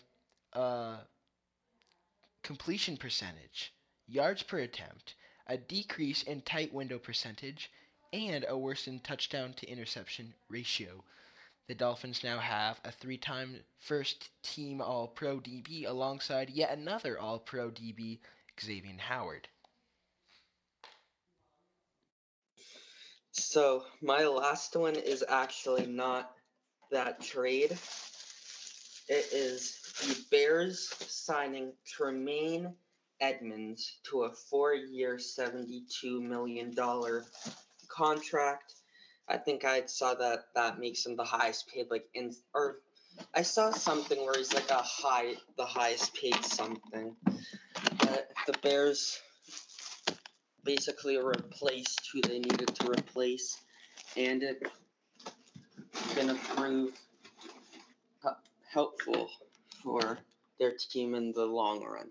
uh, 0.53 0.97
completion 2.43 2.97
percentage, 2.97 3.73
yards 4.07 4.43
per 4.43 4.59
attempt, 4.59 5.15
a 5.47 5.57
decrease 5.57 6.23
in 6.23 6.41
tight 6.41 6.73
window 6.73 6.99
percentage, 6.99 7.71
and 8.13 8.45
a 8.47 8.57
worsened 8.57 9.03
touchdown 9.03 9.53
to 9.53 9.69
interception 9.69 10.33
ratio. 10.49 11.03
The 11.67 11.75
Dolphins 11.75 12.23
now 12.23 12.37
have 12.37 12.79
a 12.83 12.91
three 12.91 13.17
time 13.17 13.63
first 13.79 14.29
team 14.43 14.81
All 14.81 15.07
Pro 15.07 15.39
DB 15.39 15.87
alongside 15.87 16.49
yet 16.51 16.77
another 16.77 17.19
All 17.19 17.39
Pro 17.39 17.71
DB, 17.71 18.19
Xavier 18.61 18.97
Howard. 18.99 19.47
So 23.37 23.83
my 24.01 24.25
last 24.25 24.75
one 24.75 24.95
is 24.95 25.23
actually 25.27 25.87
not 25.87 26.31
that 26.91 27.21
trade. 27.21 27.77
It 29.07 29.25
is 29.33 29.77
the 30.01 30.17
Bears 30.31 30.89
signing 31.07 31.73
Tremaine 31.85 32.73
Edmunds 33.19 33.99
to 34.09 34.23
a 34.23 34.31
four-year, 34.31 35.19
seventy-two 35.19 36.21
million 36.21 36.73
dollar 36.73 37.25
contract. 37.89 38.73
I 39.27 39.37
think 39.37 39.65
I 39.65 39.85
saw 39.85 40.13
that 40.15 40.45
that 40.55 40.79
makes 40.79 41.05
him 41.05 41.15
the 41.15 41.23
highest 41.23 41.67
paid, 41.67 41.87
like 41.91 42.05
in 42.13 42.33
or 42.53 42.79
I 43.33 43.41
saw 43.41 43.71
something 43.71 44.25
where 44.25 44.37
he's 44.37 44.53
like 44.53 44.69
a 44.69 44.81
high, 44.81 45.33
the 45.57 45.65
highest 45.65 46.13
paid 46.15 46.43
something. 46.43 47.15
But 47.99 48.31
the 48.47 48.53
Bears 48.61 49.19
basically 50.65 51.17
replaced 51.17 52.09
who 52.11 52.21
they 52.21 52.39
needed 52.39 52.67
to 52.75 52.89
replace, 52.89 53.61
and 54.17 54.43
it 54.43 54.61
gonna 56.15 56.35
prove 56.55 56.91
helpful 58.73 59.29
for 59.81 60.17
their 60.59 60.73
team 60.91 61.15
in 61.15 61.31
the 61.31 61.45
long 61.45 61.81
run. 61.81 62.09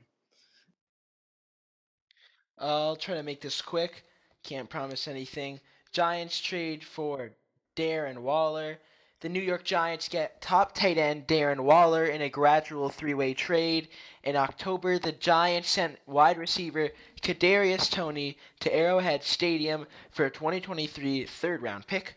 I'll 2.59 2.97
try 2.97 3.17
to 3.17 3.23
make 3.23 3.40
this 3.40 3.61
quick. 3.61 4.05
Can't 4.45 4.71
promise 4.71 5.09
anything. 5.09 5.61
Giants 5.93 6.40
trade 6.40 6.85
for 6.85 7.31
Darren 7.77 8.19
Waller. 8.19 8.79
The 9.25 9.31
New 9.31 9.41
York 9.41 9.65
Giants 9.65 10.11
get 10.11 10.43
top 10.43 10.75
tight 10.75 10.99
end 10.99 11.27
Darren 11.27 11.61
Waller 11.61 12.05
in 12.05 12.21
a 12.21 12.29
gradual 12.29 12.91
three-way 12.91 13.33
trade. 13.33 13.89
In 14.23 14.37
October, 14.37 14.99
the 14.99 15.13
Giants 15.13 15.71
sent 15.71 15.99
wide 16.05 16.37
receiver 16.37 16.91
Kadarius 17.23 17.91
Toney 17.91 18.37
to 18.61 18.71
Arrowhead 18.71 19.23
Stadium 19.23 19.87
for 20.11 20.27
a 20.27 20.31
2023 20.31 21.25
third-round 21.25 21.87
pick. 21.87 22.17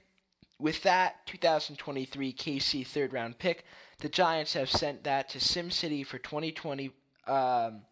With 0.59 0.83
that 0.83 1.25
2023 1.27 2.33
KC 2.33 2.85
third-round 2.85 3.39
pick, 3.39 3.63
the 3.99 4.09
Giants 4.09 4.51
have 4.55 4.69
sent 4.69 5.05
that 5.05 5.29
to 5.29 5.39
Sin 5.39 5.71
City 5.71 6.03
for 6.03 6.17
2020 6.17 6.91
um, 7.25 7.83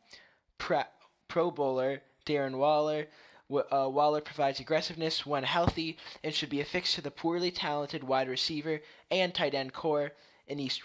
Pro 0.58 1.52
Bowler 1.52 2.02
Darren 2.26 2.58
Waller. 2.58 3.08
Uh, 3.52 3.88
Waller 3.90 4.22
provides 4.22 4.60
aggressiveness 4.60 5.26
when 5.26 5.44
healthy 5.44 5.98
and 6.24 6.34
should 6.34 6.50
be 6.50 6.62
affixed 6.62 6.96
to 6.96 7.02
the 7.02 7.12
poorly 7.12 7.52
talented 7.52 8.04
wide 8.04 8.28
receiver 8.28 8.82
and 9.12 9.34
tight 9.34 9.54
end 9.54 9.72
corps 9.72 10.12
in 10.48 10.60
East 10.60 10.82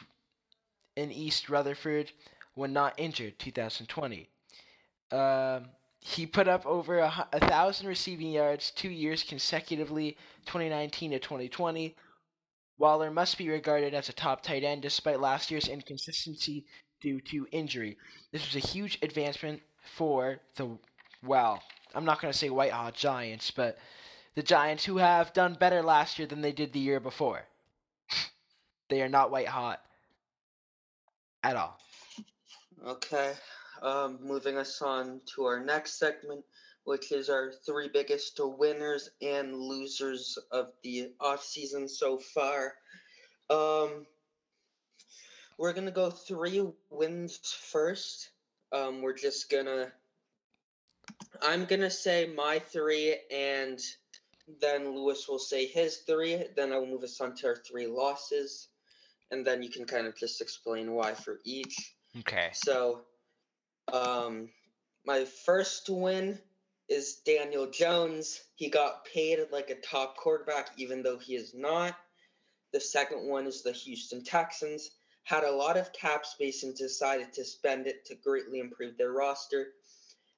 in 0.97 1.11
East 1.11 1.49
Rutherford 1.49 2.13
when 2.55 2.73
not 2.73 2.99
injured 2.99 3.39
2020. 3.39 4.29
Um, 5.11 5.71
he 6.01 6.27
put 6.27 6.49
up 6.49 6.67
over 6.67 6.99
a, 6.99 7.29
a, 7.33 7.41
thousand 7.41 7.87
receiving 7.87 8.31
yards 8.31 8.71
two 8.71 8.89
years 8.91 9.23
consecutively, 9.23 10.17
2019 10.47 11.13
to 11.13 11.19
2020. 11.19 11.95
Waller 12.79 13.11
must 13.11 13.37
be 13.37 13.49
regarded 13.49 13.93
as 13.93 14.09
a 14.09 14.13
top 14.13 14.43
tight 14.43 14.65
end 14.65 14.83
despite 14.83 15.21
last 15.21 15.51
year's 15.51 15.69
inconsistency 15.69 16.65
due 17.01 17.21
to 17.21 17.47
injury. 17.53 17.97
This 18.33 18.47
was 18.47 18.63
a 18.63 18.67
huge 18.67 18.99
advancement 19.03 19.63
for 19.97 20.41
the, 20.57 20.79
well, 21.23 21.63
I'm 21.95 22.05
not 22.05 22.21
going 22.21 22.33
to 22.33 22.39
say 22.39 22.51
white 22.51 22.73
hot 22.73 22.95
Giants, 22.95 23.51
but 23.51 23.79
the 24.35 24.43
Giants 24.43 24.85
who 24.85 24.99
have 24.99 25.33
done 25.33 25.55
better 25.55 25.83
last 25.83 26.19
year 26.19 26.29
than 26.29 26.41
they 26.41 26.53
did 26.53 26.73
the 26.73 26.79
year 26.79 27.01
before. 27.01 27.43
they 28.89 29.03
are 29.03 29.09
not 29.09 29.31
white 29.31 29.49
hot 29.49 29.81
at 31.43 31.57
all. 31.57 31.79
Okay. 32.87 33.33
Um, 33.83 34.19
moving 34.23 34.57
us 34.59 34.81
on 34.83 35.21
to 35.35 35.45
our 35.45 35.61
next 35.61 35.99
segment, 35.99 36.45
which 36.85 37.13
is 37.13 37.29
our 37.31 37.53
three 37.65 37.89
biggest 37.89 38.39
winners 38.43 39.11
and 39.23 39.55
losers 39.55 40.39
of 40.51 40.73
the 40.83 41.13
off 41.21 41.43
season 41.43 41.89
so 41.89 42.19
far. 42.19 42.75
Um, 43.49 44.07
we're 45.59 45.73
gonna 45.73 45.91
go 45.91 46.11
three 46.11 46.67
wins 46.91 47.39
first. 47.71 48.31
Um, 48.73 49.03
we're 49.03 49.17
just 49.17 49.51
gonna. 49.51 49.93
I'm 51.43 51.65
gonna 51.65 51.91
say 51.91 52.27
my 52.35 52.59
three, 52.59 53.17
and 53.31 53.81
then 54.61 54.95
Lewis 54.95 55.29
will 55.29 55.39
say 55.39 55.67
his 55.67 55.99
three. 55.99 56.45
Then 56.57 56.73
I'll 56.73 56.87
move 56.87 57.03
us 57.03 57.21
on 57.21 57.35
to 57.37 57.49
our 57.49 57.57
three 57.57 57.87
losses, 57.87 58.69
and 59.31 59.47
then 59.47 59.63
you 59.63 59.71
can 59.71 59.87
kind 59.87 60.07
of 60.07 60.17
just 60.17 60.41
explain 60.41 60.93
why 60.93 61.15
for 61.15 61.41
each. 61.45 61.95
Okay. 62.19 62.51
So, 62.53 63.03
um, 63.93 64.51
my 65.07 65.25
first 65.25 65.89
win 65.89 66.39
is 66.89 67.17
Daniel 67.25 67.71
Jones. 67.71 68.41
He 68.57 68.69
got 68.69 69.05
paid 69.05 69.39
like 69.53 69.71
a 69.71 69.77
top 69.77 70.17
quarterback, 70.17 70.71
even 70.77 71.03
though 71.03 71.19
he 71.19 71.37
is 71.37 71.55
not. 71.55 71.97
The 72.73 72.81
second 72.81 73.27
one 73.27 73.47
is 73.47 73.63
the 73.63 73.73
Houston 73.73 74.23
Texans. 74.23 74.91
Had 75.23 75.45
a 75.45 75.53
lot 75.53 75.77
of 75.77 75.93
cap 75.93 76.27
space 76.27 76.63
and 76.65 76.75
decided 76.75 77.33
to 77.35 77.45
spend 77.45 77.87
it 77.87 78.05
to 78.07 78.15
greatly 78.17 78.59
improve 78.59 78.97
their 78.99 79.13
roster. 79.13 79.69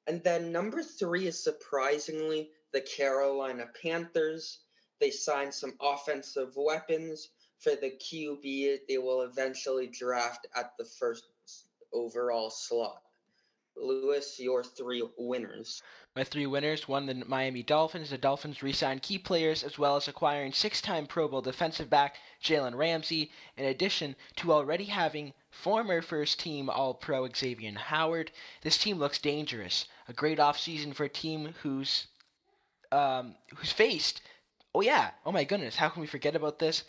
And 0.06 0.22
then 0.24 0.52
number 0.52 0.82
three 0.82 1.26
is 1.26 1.42
surprisingly 1.42 2.50
the 2.72 2.80
Carolina 2.80 3.66
Panthers. 3.82 4.58
They 5.00 5.10
signed 5.10 5.54
some 5.54 5.74
offensive 5.80 6.56
weapons 6.56 7.28
for 7.58 7.76
the 7.76 7.90
QB 7.90 8.80
they 8.88 8.98
will 8.98 9.22
eventually 9.22 9.86
draft 9.86 10.46
at 10.56 10.76
the 10.76 10.84
first 10.84 11.24
overall 11.92 12.50
slot. 12.50 13.02
Lewis, 13.76 14.38
your 14.38 14.62
three 14.62 15.02
winners. 15.16 15.82
My 16.14 16.24
three 16.24 16.46
winners 16.46 16.88
won 16.88 17.06
the 17.06 17.14
Miami 17.14 17.62
Dolphins. 17.62 18.10
The 18.10 18.18
Dolphins 18.18 18.62
re 18.62 18.72
signed 18.72 19.02
key 19.02 19.18
players 19.18 19.62
as 19.62 19.78
well 19.78 19.96
as 19.96 20.08
acquiring 20.08 20.52
six 20.52 20.82
time 20.82 21.06
Pro 21.06 21.28
Bowl 21.28 21.40
defensive 21.40 21.88
back 21.88 22.16
Jalen 22.42 22.74
Ramsey, 22.74 23.30
in 23.56 23.64
addition 23.64 24.16
to 24.36 24.52
already 24.52 24.84
having 24.84 25.32
former 25.52 26.02
first 26.02 26.40
team 26.40 26.68
All 26.68 26.94
Pro 26.94 27.28
Xavier 27.28 27.78
Howard. 27.78 28.32
This 28.62 28.76
team 28.76 28.98
looks 28.98 29.18
dangerous. 29.18 29.86
A 30.08 30.12
great 30.12 30.38
offseason 30.38 30.92
for 30.92 31.04
a 31.04 31.08
team 31.08 31.54
who's 31.62 32.08
um, 32.90 33.36
who's 33.54 33.72
faced 33.72 34.20
oh 34.74 34.80
yeah, 34.80 35.10
oh 35.24 35.32
my 35.32 35.44
goodness, 35.44 35.76
how 35.76 35.88
can 35.88 36.00
we 36.00 36.06
forget 36.06 36.36
about 36.36 36.58
this? 36.58 36.84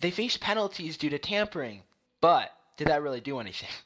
They 0.00 0.10
faced 0.10 0.40
penalties 0.40 0.96
due 0.96 1.10
to 1.10 1.18
tampering, 1.18 1.82
but 2.20 2.50
did 2.76 2.88
that 2.88 3.02
really 3.02 3.20
do 3.20 3.38
anything? 3.38 3.68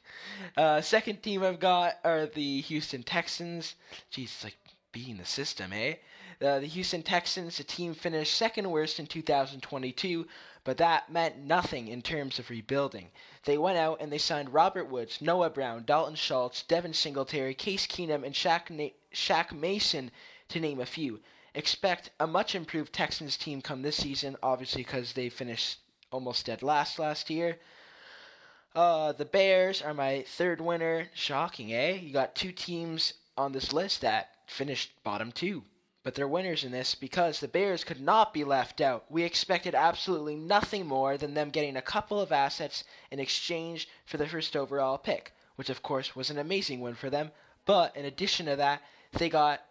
Uh, 0.55 0.81
second 0.81 1.21
team 1.21 1.43
I've 1.43 1.59
got 1.59 1.95
are 2.03 2.25
the 2.25 2.61
Houston 2.61 3.01
Texans. 3.01 3.75
Jeez, 4.11 4.23
it's 4.25 4.43
like 4.43 4.57
beating 4.91 5.17
the 5.17 5.25
system, 5.25 5.71
eh? 5.71 5.95
Uh, 6.41 6.59
the 6.59 6.67
Houston 6.67 7.01
Texans, 7.01 7.57
the 7.57 7.63
team 7.63 7.93
finished 7.93 8.33
second 8.33 8.69
worst 8.69 8.99
in 8.99 9.07
2022, 9.07 10.27
but 10.67 10.75
that 10.75 11.09
meant 11.09 11.37
nothing 11.37 11.87
in 11.87 12.01
terms 12.01 12.39
of 12.39 12.49
rebuilding. 12.49 13.09
They 13.45 13.57
went 13.57 13.77
out 13.77 14.01
and 14.01 14.11
they 14.11 14.17
signed 14.17 14.53
Robert 14.53 14.89
Woods, 14.89 15.21
Noah 15.21 15.49
Brown, 15.49 15.85
Dalton 15.85 16.15
Schultz, 16.15 16.63
Devin 16.63 16.93
Singletary, 16.93 17.53
Case 17.53 17.87
Keenum, 17.87 18.25
and 18.25 18.35
Shaq, 18.35 18.69
Na- 18.69 18.89
Shaq 19.13 19.53
Mason, 19.53 20.11
to 20.49 20.59
name 20.59 20.81
a 20.81 20.85
few. 20.85 21.21
Expect 21.55 22.09
a 22.19 22.27
much 22.27 22.53
improved 22.53 22.91
Texans 22.91 23.37
team 23.37 23.61
come 23.61 23.81
this 23.81 23.95
season, 23.95 24.35
obviously 24.43 24.83
because 24.83 25.13
they 25.13 25.29
finished 25.29 25.79
almost 26.11 26.47
dead 26.47 26.61
last 26.61 26.99
last 26.99 27.29
year. 27.29 27.57
Uh, 28.75 29.13
the 29.13 29.23
Bears 29.23 29.81
are 29.81 29.93
my 29.93 30.25
third 30.27 30.59
winner. 30.59 31.07
Shocking, 31.13 31.71
eh? 31.71 31.93
You 31.93 32.11
got 32.11 32.35
two 32.35 32.51
teams 32.51 33.13
on 33.37 33.53
this 33.53 33.71
list 33.71 34.01
that 34.01 34.31
finished 34.47 34.91
bottom 35.05 35.31
two. 35.31 35.63
But 36.07 36.15
they're 36.15 36.25
winners 36.25 36.63
in 36.63 36.71
this 36.71 36.95
because 36.95 37.41
the 37.41 37.49
Bears 37.49 37.83
could 37.83 37.99
not 37.99 38.33
be 38.33 38.45
left 38.45 38.79
out. 38.79 39.03
We 39.09 39.23
expected 39.23 39.75
absolutely 39.75 40.37
nothing 40.37 40.85
more 40.85 41.17
than 41.17 41.33
them 41.33 41.49
getting 41.49 41.75
a 41.75 41.81
couple 41.81 42.21
of 42.21 42.31
assets 42.31 42.85
in 43.11 43.19
exchange 43.19 43.89
for 44.05 44.15
the 44.15 44.25
first 44.25 44.55
overall 44.55 44.97
pick, 44.97 45.33
which 45.57 45.69
of 45.69 45.83
course 45.83 46.15
was 46.15 46.29
an 46.29 46.37
amazing 46.37 46.79
win 46.79 46.95
for 46.95 47.09
them. 47.09 47.33
But 47.65 47.93
in 47.97 48.05
addition 48.05 48.45
to 48.45 48.55
that, 48.55 48.83
they 49.11 49.27
got 49.27 49.65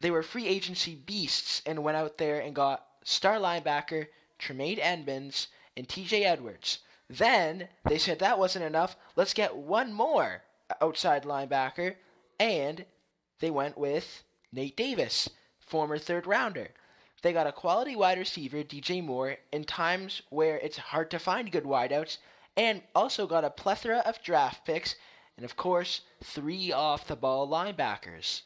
they 0.00 0.10
were 0.10 0.24
free 0.24 0.48
agency 0.48 0.96
beasts 0.96 1.62
and 1.64 1.84
went 1.84 1.96
out 1.96 2.18
there 2.18 2.40
and 2.40 2.56
got 2.56 2.84
star 3.04 3.36
linebacker 3.36 4.08
Tremaine 4.36 4.80
Edmunds 4.80 5.46
and 5.76 5.86
TJ 5.86 6.24
Edwards. 6.24 6.80
Then 7.08 7.68
they 7.84 7.98
said 7.98 8.18
that 8.18 8.40
wasn't 8.40 8.64
enough. 8.64 8.96
Let's 9.14 9.32
get 9.32 9.54
one 9.54 9.92
more 9.92 10.42
outside 10.80 11.22
linebacker. 11.22 11.94
And 12.40 12.84
they 13.38 13.52
went 13.52 13.78
with 13.78 14.24
Nate 14.50 14.76
Davis, 14.76 15.30
former 15.68 15.98
third 15.98 16.26
rounder. 16.26 16.68
They 17.22 17.32
got 17.32 17.46
a 17.46 17.52
quality 17.52 17.96
wide 17.96 18.18
receiver, 18.18 18.62
DJ 18.62 19.04
Moore, 19.04 19.36
in 19.52 19.64
times 19.64 20.22
where 20.30 20.58
it's 20.58 20.78
hard 20.78 21.10
to 21.10 21.18
find 21.18 21.50
good 21.50 21.64
wideouts, 21.64 22.18
and 22.56 22.82
also 22.94 23.26
got 23.26 23.44
a 23.44 23.50
plethora 23.50 23.98
of 24.06 24.22
draft 24.22 24.64
picks, 24.64 24.94
and 25.36 25.44
of 25.44 25.56
course, 25.56 26.02
three 26.22 26.72
off 26.72 27.06
the 27.06 27.16
ball 27.16 27.48
linebackers. 27.48 28.42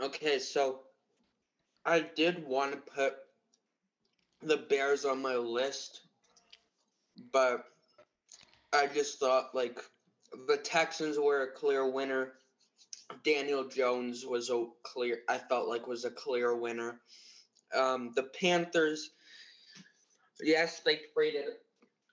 Okay, 0.00 0.38
so 0.38 0.80
I 1.84 2.00
did 2.00 2.46
want 2.46 2.72
to 2.72 2.78
put 2.78 3.14
the 4.42 4.56
Bears 4.56 5.04
on 5.04 5.22
my 5.22 5.36
list, 5.36 6.02
but 7.32 7.64
I 8.72 8.86
just 8.86 9.18
thought 9.18 9.54
like 9.54 9.78
the 10.48 10.56
Texans 10.56 11.18
were 11.18 11.42
a 11.42 11.52
clear 11.52 11.88
winner. 11.88 12.32
Daniel 13.24 13.68
Jones 13.68 14.24
was 14.26 14.50
a 14.50 14.66
clear. 14.82 15.22
I 15.28 15.38
felt 15.38 15.68
like 15.68 15.86
was 15.86 16.04
a 16.04 16.10
clear 16.10 16.56
winner. 16.56 17.00
Um, 17.74 18.12
the 18.14 18.24
Panthers, 18.24 19.10
yes, 20.40 20.80
they 20.80 21.00
traded 21.12 21.56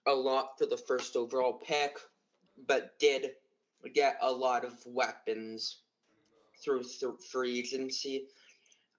a 0.07 0.13
lot 0.13 0.57
for 0.57 0.65
the 0.65 0.77
first 0.77 1.15
overall 1.15 1.53
pick, 1.53 1.97
but 2.67 2.97
did 2.99 3.31
get 3.93 4.17
a 4.21 4.31
lot 4.31 4.65
of 4.65 4.73
weapons 4.85 5.81
through 6.63 6.83
th- 6.83 7.19
free 7.31 7.59
agency. 7.59 8.27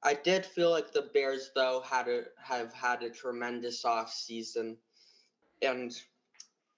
I 0.03 0.15
did 0.15 0.45
feel 0.45 0.71
like 0.71 0.93
the 0.93 1.11
Bears 1.15 1.51
though 1.55 1.81
had 1.81 2.09
a 2.09 2.25
have 2.37 2.73
had 2.73 3.03
a 3.03 3.11
tremendous 3.11 3.85
off 3.85 4.13
season 4.13 4.77
and 5.61 5.95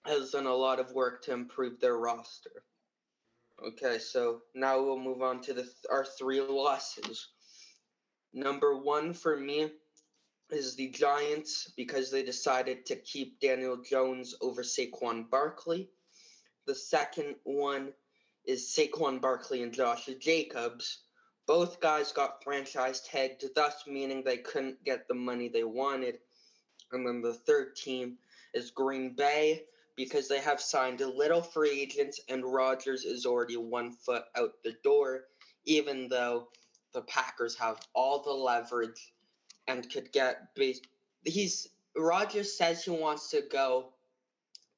has 0.05 0.31
done 0.31 0.47
a 0.47 0.55
lot 0.55 0.79
of 0.79 0.93
work 0.93 1.23
to 1.23 1.33
improve 1.33 1.81
their 1.81 1.97
roster. 1.97 2.63
Okay, 3.63 3.99
so 3.99 4.43
now 4.55 4.83
we'll 4.83 4.99
move 4.99 5.23
on 5.23 5.41
to 5.43 5.55
the 5.55 5.63
th- 5.63 5.87
our 5.91 6.05
three 6.05 6.41
losses. 6.41 7.29
Number 8.33 8.77
one 8.77 9.15
for 9.15 9.37
me 9.37 9.71
is 10.51 10.75
the 10.75 10.91
Giants 10.91 11.73
because 11.77 12.11
they 12.11 12.23
decided 12.23 12.85
to 12.87 12.97
keep 12.97 13.41
Daniel 13.41 13.77
Jones 13.77 14.35
over 14.41 14.63
Saquon 14.63 15.31
Barkley. 15.31 15.89
The 16.67 16.75
second 16.75 17.37
one 17.45 17.93
is 18.45 18.75
Saquon 18.77 19.21
Barkley 19.21 19.63
and 19.63 19.73
Josh 19.73 20.09
Jacobs. 20.21 21.05
Both 21.47 21.81
guys 21.81 22.11
got 22.11 22.43
franchise 22.43 23.03
tagged, 23.03 23.45
thus 23.55 23.85
meaning 23.87 24.25
they 24.25 24.39
couldn't 24.39 24.83
get 24.85 25.07
the 25.07 25.15
money 25.15 25.49
they 25.49 25.65
wanted. 25.65 26.19
And 26.91 27.07
then 27.07 27.23
the 27.23 27.35
third 27.35 27.77
team 27.77 28.19
is 28.53 28.71
Green 28.71 29.15
Bay 29.15 29.65
because 29.97 30.29
they 30.29 30.41
have 30.41 30.61
signed 30.61 31.01
a 31.01 31.09
little 31.09 31.43
free 31.43 31.83
agents 31.83 32.21
and 32.29 32.45
Rodgers 32.45 33.05
is 33.05 33.27
already 33.27 33.57
one 33.57 33.93
foot 33.93 34.25
out 34.37 34.53
the 34.65 34.75
door, 34.83 35.25
even 35.65 36.09
though 36.09 36.49
the 36.93 37.03
Packers 37.03 37.57
have 37.57 37.81
all 37.95 38.23
the 38.23 38.33
leverage 38.33 39.13
and 39.69 39.91
could 39.91 40.13
get 40.13 40.55
base. 40.55 40.81
He's 41.25 41.69
Rodgers 41.97 42.57
says 42.57 42.85
he 42.85 42.91
wants 42.91 43.31
to 43.31 43.43
go 43.51 43.93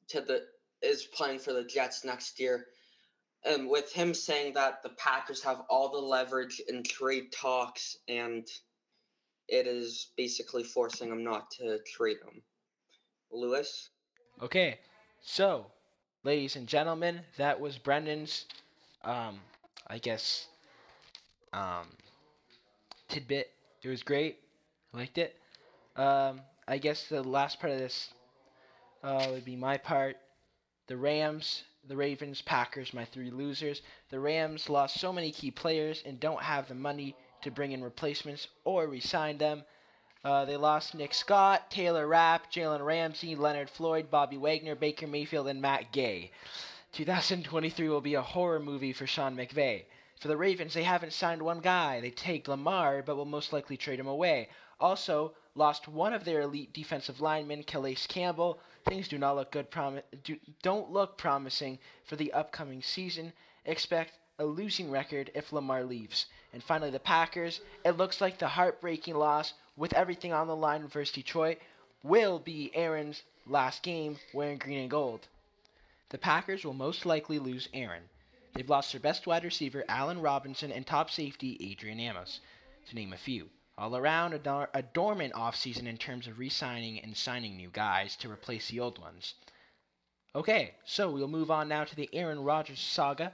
to 0.09 0.21
the 0.21 0.47
is 0.83 1.05
playing 1.05 1.39
for 1.39 1.53
the 1.53 1.65
Jets 1.65 2.05
next 2.05 2.39
year. 2.39 2.67
And 3.45 3.69
with 3.69 3.93
him 3.93 4.13
saying 4.13 4.55
that 4.55 4.83
the 4.83 4.91
Packers 4.91 5.43
have 5.43 5.63
all 5.71 5.91
the 5.91 5.99
leverage 5.99 6.61
in 6.69 6.83
trade 6.83 7.33
talks 7.33 7.97
and 8.09 8.47
it 9.49 9.67
is 9.67 10.11
basically 10.17 10.65
forcing 10.65 11.11
him 11.11 11.23
not 11.23 11.51
to 11.53 11.79
trade 11.87 12.19
him. 12.27 12.43
Lewis? 13.31 13.91
Okay, 14.43 14.79
so, 15.27 15.67
ladies 16.23 16.55
and 16.55 16.69
gentlemen, 16.69 17.21
that 17.37 17.59
was 17.61 17.79
Brendan's, 17.79 18.47
um, 19.03 19.41
I 19.89 19.99
guess, 19.99 20.47
um, 21.53 21.89
tidbit. 23.09 23.51
It 23.83 23.89
was 23.89 24.05
great. 24.05 24.39
I 24.95 24.99
liked 24.99 25.19
it. 25.19 25.35
Um, 25.97 26.43
I 26.69 26.79
guess 26.79 27.09
the 27.09 27.25
last 27.25 27.59
part 27.59 27.73
of 27.73 27.81
this 27.81 28.11
uh, 29.03 29.27
would 29.31 29.45
be 29.45 29.57
my 29.57 29.77
part. 29.77 30.17
The 30.87 30.97
Rams, 30.97 31.65
the 31.89 31.97
Ravens, 31.97 32.41
Packers, 32.41 32.95
my 32.95 33.05
three 33.05 33.33
losers. 33.33 33.83
The 34.11 34.21
Rams 34.21 34.71
lost 34.71 35.01
so 35.01 35.13
many 35.13 35.33
key 35.33 35.51
players 35.51 36.05
and 36.07 36.21
don't 36.21 36.43
have 36.43 36.69
the 36.69 36.75
money 36.77 37.17
to 37.43 37.51
bring 37.51 37.73
in 37.73 37.83
replacements 37.83 38.47
or 38.63 38.87
re-sign 38.87 39.39
them. 39.39 39.65
Uh, 40.27 40.45
they 40.45 40.57
lost 40.57 40.93
Nick 40.93 41.15
Scott, 41.15 41.71
Taylor 41.71 42.09
Rapp, 42.09 42.51
Jalen 42.51 42.85
Ramsey, 42.85 43.37
Leonard 43.37 43.71
Floyd, 43.71 44.11
Bobby 44.11 44.37
Wagner, 44.37 44.75
Baker 44.75 45.07
Mayfield, 45.07 45.47
and 45.47 45.63
Matt 45.63 45.93
Gay. 45.93 46.33
2023 46.91 47.89
will 47.89 48.01
be 48.01 48.15
a 48.15 48.23
horror 48.23 48.59
movie 48.59 48.93
for 48.93 49.07
Sean 49.07 49.37
McVay. 49.37 49.85
For 50.19 50.27
the 50.27 50.37
Ravens, 50.37 50.75
they 50.75 50.83
haven't 50.83 51.13
signed 51.13 51.41
one 51.41 51.61
guy. 51.61 52.01
They 52.01 52.11
take 52.11 52.49
Lamar, 52.49 53.03
but 53.03 53.15
will 53.15 53.25
most 53.25 53.53
likely 53.53 53.77
trade 53.77 54.01
him 54.01 54.09
away. 54.09 54.49
Also, 54.81 55.33
lost 55.55 55.87
one 55.87 56.13
of 56.13 56.25
their 56.25 56.41
elite 56.41 56.73
defensive 56.73 57.21
linemen, 57.21 57.63
Calais 57.63 57.95
Campbell. 58.09 58.59
Things 58.85 59.07
do 59.07 59.19
not 59.19 59.37
look 59.37 59.53
good. 59.53 59.69
Do, 60.25 60.41
don't 60.61 60.91
look 60.91 61.17
promising 61.17 61.79
for 62.03 62.17
the 62.17 62.33
upcoming 62.33 62.83
season. 62.83 63.33
Expect 63.65 64.19
a 64.41 64.45
losing 64.45 64.91
record 64.91 65.31
if 65.37 65.53
Lamar 65.53 65.85
leaves. 65.85 66.27
And 66.53 66.65
finally, 66.65 66.91
the 66.91 66.99
Packers. 66.99 67.61
It 67.85 67.93
looks 67.93 68.21
like 68.21 68.39
the 68.39 68.49
heartbreaking 68.49 69.15
loss, 69.15 69.55
with 69.77 69.93
everything 69.93 70.33
on 70.33 70.47
the 70.47 70.57
line 70.57 70.89
versus 70.89 71.15
Detroit, 71.15 71.59
will 72.03 72.39
be 72.39 72.71
Aaron's 72.75 73.23
last 73.47 73.83
game 73.83 74.19
wearing 74.33 74.59
green 74.59 74.81
and 74.81 74.91
gold. 74.91 75.29
The 76.09 76.19
Packers 76.19 76.65
will 76.65 76.73
most 76.73 77.05
likely 77.05 77.39
lose 77.39 77.69
Aaron. 77.75 78.09
They've 78.55 78.71
lost 78.71 78.93
their 78.93 79.01
best 79.01 79.27
wide 79.27 79.45
receiver, 79.45 79.85
Allen 79.89 80.21
Robinson, 80.21 80.73
and 80.73 80.87
top 80.87 81.11
safety, 81.11 81.59
Adrian 81.61 82.01
Amos, 82.01 82.41
to 82.89 82.95
name 82.95 83.13
a 83.13 83.19
few. 83.19 83.51
All 83.77 83.97
around, 83.97 84.33
a, 84.33 84.39
dor- 84.39 84.71
a 84.73 84.83
dormant 84.83 85.35
offseason 85.35 85.87
in 85.87 85.99
terms 85.99 86.27
of 86.27 86.39
re 86.39 86.49
signing 86.49 86.99
and 87.01 87.15
signing 87.15 87.57
new 87.57 87.69
guys 87.69 88.17
to 88.17 88.31
replace 88.31 88.69
the 88.69 88.81
old 88.81 88.99
ones. 88.99 89.35
Okay, 90.35 90.75
so 90.85 91.11
we'll 91.11 91.29
move 91.29 91.51
on 91.51 91.69
now 91.69 91.85
to 91.85 91.97
the 91.97 92.09
Aaron 92.15 92.43
Rodgers 92.43 92.81
saga. 92.81 93.33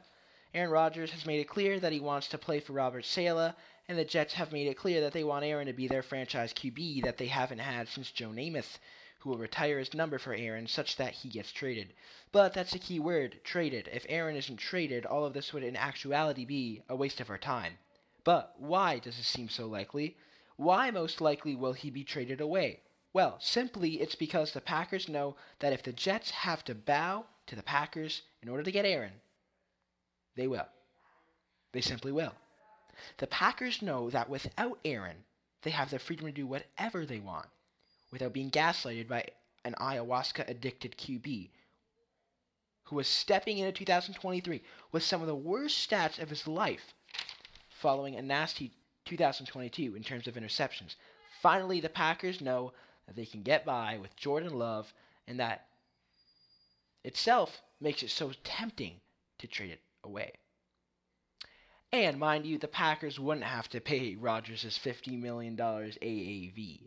Aaron 0.54 0.70
Rodgers 0.70 1.12
has 1.12 1.24
made 1.24 1.40
it 1.40 1.48
clear 1.48 1.78
that 1.78 1.92
he 1.92 2.00
wants 2.00 2.28
to 2.28 2.38
play 2.38 2.58
for 2.58 2.72
Robert 2.72 3.04
Saleh, 3.04 3.54
and 3.88 3.98
the 3.98 4.04
Jets 4.04 4.34
have 4.34 4.52
made 4.52 4.68
it 4.68 4.76
clear 4.76 5.00
that 5.00 5.12
they 5.12 5.24
want 5.24 5.44
Aaron 5.44 5.66
to 5.66 5.72
be 5.72 5.88
their 5.88 6.02
franchise 6.02 6.52
QB 6.54 7.02
that 7.04 7.18
they 7.18 7.26
haven't 7.26 7.58
had 7.58 7.88
since 7.88 8.10
Joe 8.10 8.30
Namath, 8.30 8.78
who 9.18 9.30
will 9.30 9.38
retire 9.38 9.78
his 9.78 9.94
number 9.94 10.18
for 10.18 10.34
Aaron 10.34 10.66
such 10.66 10.96
that 10.96 11.14
he 11.14 11.28
gets 11.28 11.52
traded. 11.52 11.92
But 12.32 12.54
that's 12.54 12.74
a 12.74 12.78
key 12.78 12.98
word, 12.98 13.40
traded. 13.44 13.88
If 13.92 14.06
Aaron 14.08 14.36
isn't 14.36 14.56
traded, 14.56 15.06
all 15.06 15.24
of 15.24 15.32
this 15.32 15.52
would 15.52 15.62
in 15.62 15.76
actuality 15.76 16.44
be 16.44 16.82
a 16.88 16.96
waste 16.96 17.20
of 17.20 17.30
our 17.30 17.38
time. 17.38 17.78
But 18.24 18.54
why 18.58 18.98
does 18.98 19.16
this 19.16 19.26
seem 19.26 19.48
so 19.48 19.66
likely? 19.66 20.16
Why 20.56 20.90
most 20.90 21.20
likely 21.20 21.54
will 21.54 21.72
he 21.72 21.90
be 21.90 22.04
traded 22.04 22.40
away? 22.40 22.80
Well, 23.12 23.38
simply 23.40 24.00
it's 24.00 24.14
because 24.14 24.52
the 24.52 24.60
Packers 24.60 25.08
know 25.08 25.36
that 25.58 25.72
if 25.72 25.82
the 25.82 25.92
Jets 25.92 26.30
have 26.30 26.64
to 26.64 26.74
bow 26.74 27.26
to 27.46 27.56
the 27.56 27.62
Packers 27.62 28.22
in 28.42 28.48
order 28.48 28.62
to 28.62 28.72
get 28.72 28.84
Aaron, 28.84 29.20
they 30.34 30.46
will. 30.46 30.68
They 31.72 31.80
simply 31.80 32.12
will. 32.12 32.34
The 33.18 33.26
Packers 33.26 33.82
know 33.82 34.10
that 34.10 34.28
without 34.28 34.78
Aaron, 34.84 35.24
they 35.62 35.70
have 35.70 35.90
the 35.90 35.98
freedom 35.98 36.26
to 36.26 36.32
do 36.32 36.46
whatever 36.46 37.06
they 37.06 37.20
want 37.20 37.48
without 38.10 38.32
being 38.32 38.50
gaslighted 38.50 39.08
by 39.08 39.26
an 39.64 39.74
ayahuasca 39.78 40.48
addicted 40.48 40.96
QB 40.96 41.50
who 42.84 42.96
was 42.96 43.08
stepping 43.08 43.58
into 43.58 43.72
2023 43.72 44.62
with 44.90 45.02
some 45.02 45.20
of 45.20 45.26
the 45.26 45.34
worst 45.34 45.88
stats 45.88 46.18
of 46.18 46.28
his 46.28 46.46
life 46.46 46.92
following 47.70 48.16
a 48.16 48.22
nasty 48.22 48.72
2022 49.06 49.96
in 49.96 50.02
terms 50.02 50.26
of 50.26 50.34
interceptions. 50.34 50.94
Finally, 51.40 51.80
the 51.80 51.88
Packers 51.88 52.40
know 52.40 52.72
that 53.06 53.16
they 53.16 53.26
can 53.26 53.42
get 53.42 53.64
by 53.64 53.98
with 53.98 54.14
Jordan 54.16 54.58
Love, 54.58 54.92
and 55.26 55.40
that 55.40 55.66
itself 57.04 57.62
makes 57.80 58.02
it 58.02 58.10
so 58.10 58.32
tempting 58.44 59.00
to 59.38 59.46
trade 59.46 59.70
it 59.70 59.80
away. 60.04 60.32
And 61.92 62.18
mind 62.18 62.46
you, 62.46 62.56
the 62.56 62.68
Packers 62.68 63.20
wouldn't 63.20 63.44
have 63.44 63.68
to 63.68 63.80
pay 63.80 64.14
Rodgers 64.14 64.62
his 64.62 64.78
$50 64.78 65.20
million 65.20 65.54
AAV. 65.56 66.80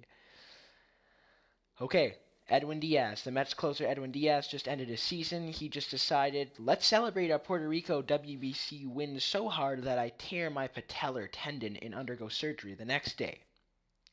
Okay, 1.79 2.15
Edwin 2.49 2.79
Diaz. 2.79 3.23
The 3.23 3.31
Mets 3.31 3.53
closer 3.53 3.85
Edwin 3.85 4.11
Diaz 4.11 4.47
just 4.47 4.67
ended 4.67 4.89
his 4.89 5.01
season. 5.01 5.49
He 5.49 5.69
just 5.69 5.91
decided, 5.91 6.51
let's 6.57 6.87
celebrate 6.87 7.29
our 7.29 7.37
Puerto 7.37 7.67
Rico 7.67 8.01
WBC 8.01 8.87
win 8.87 9.19
so 9.19 9.47
hard 9.47 9.83
that 9.83 9.99
I 9.99 10.09
tear 10.17 10.49
my 10.49 10.67
patellar 10.67 11.29
tendon 11.31 11.77
and 11.77 11.93
undergo 11.93 12.27
surgery 12.27 12.73
the 12.73 12.83
next 12.83 13.15
day. 13.15 13.41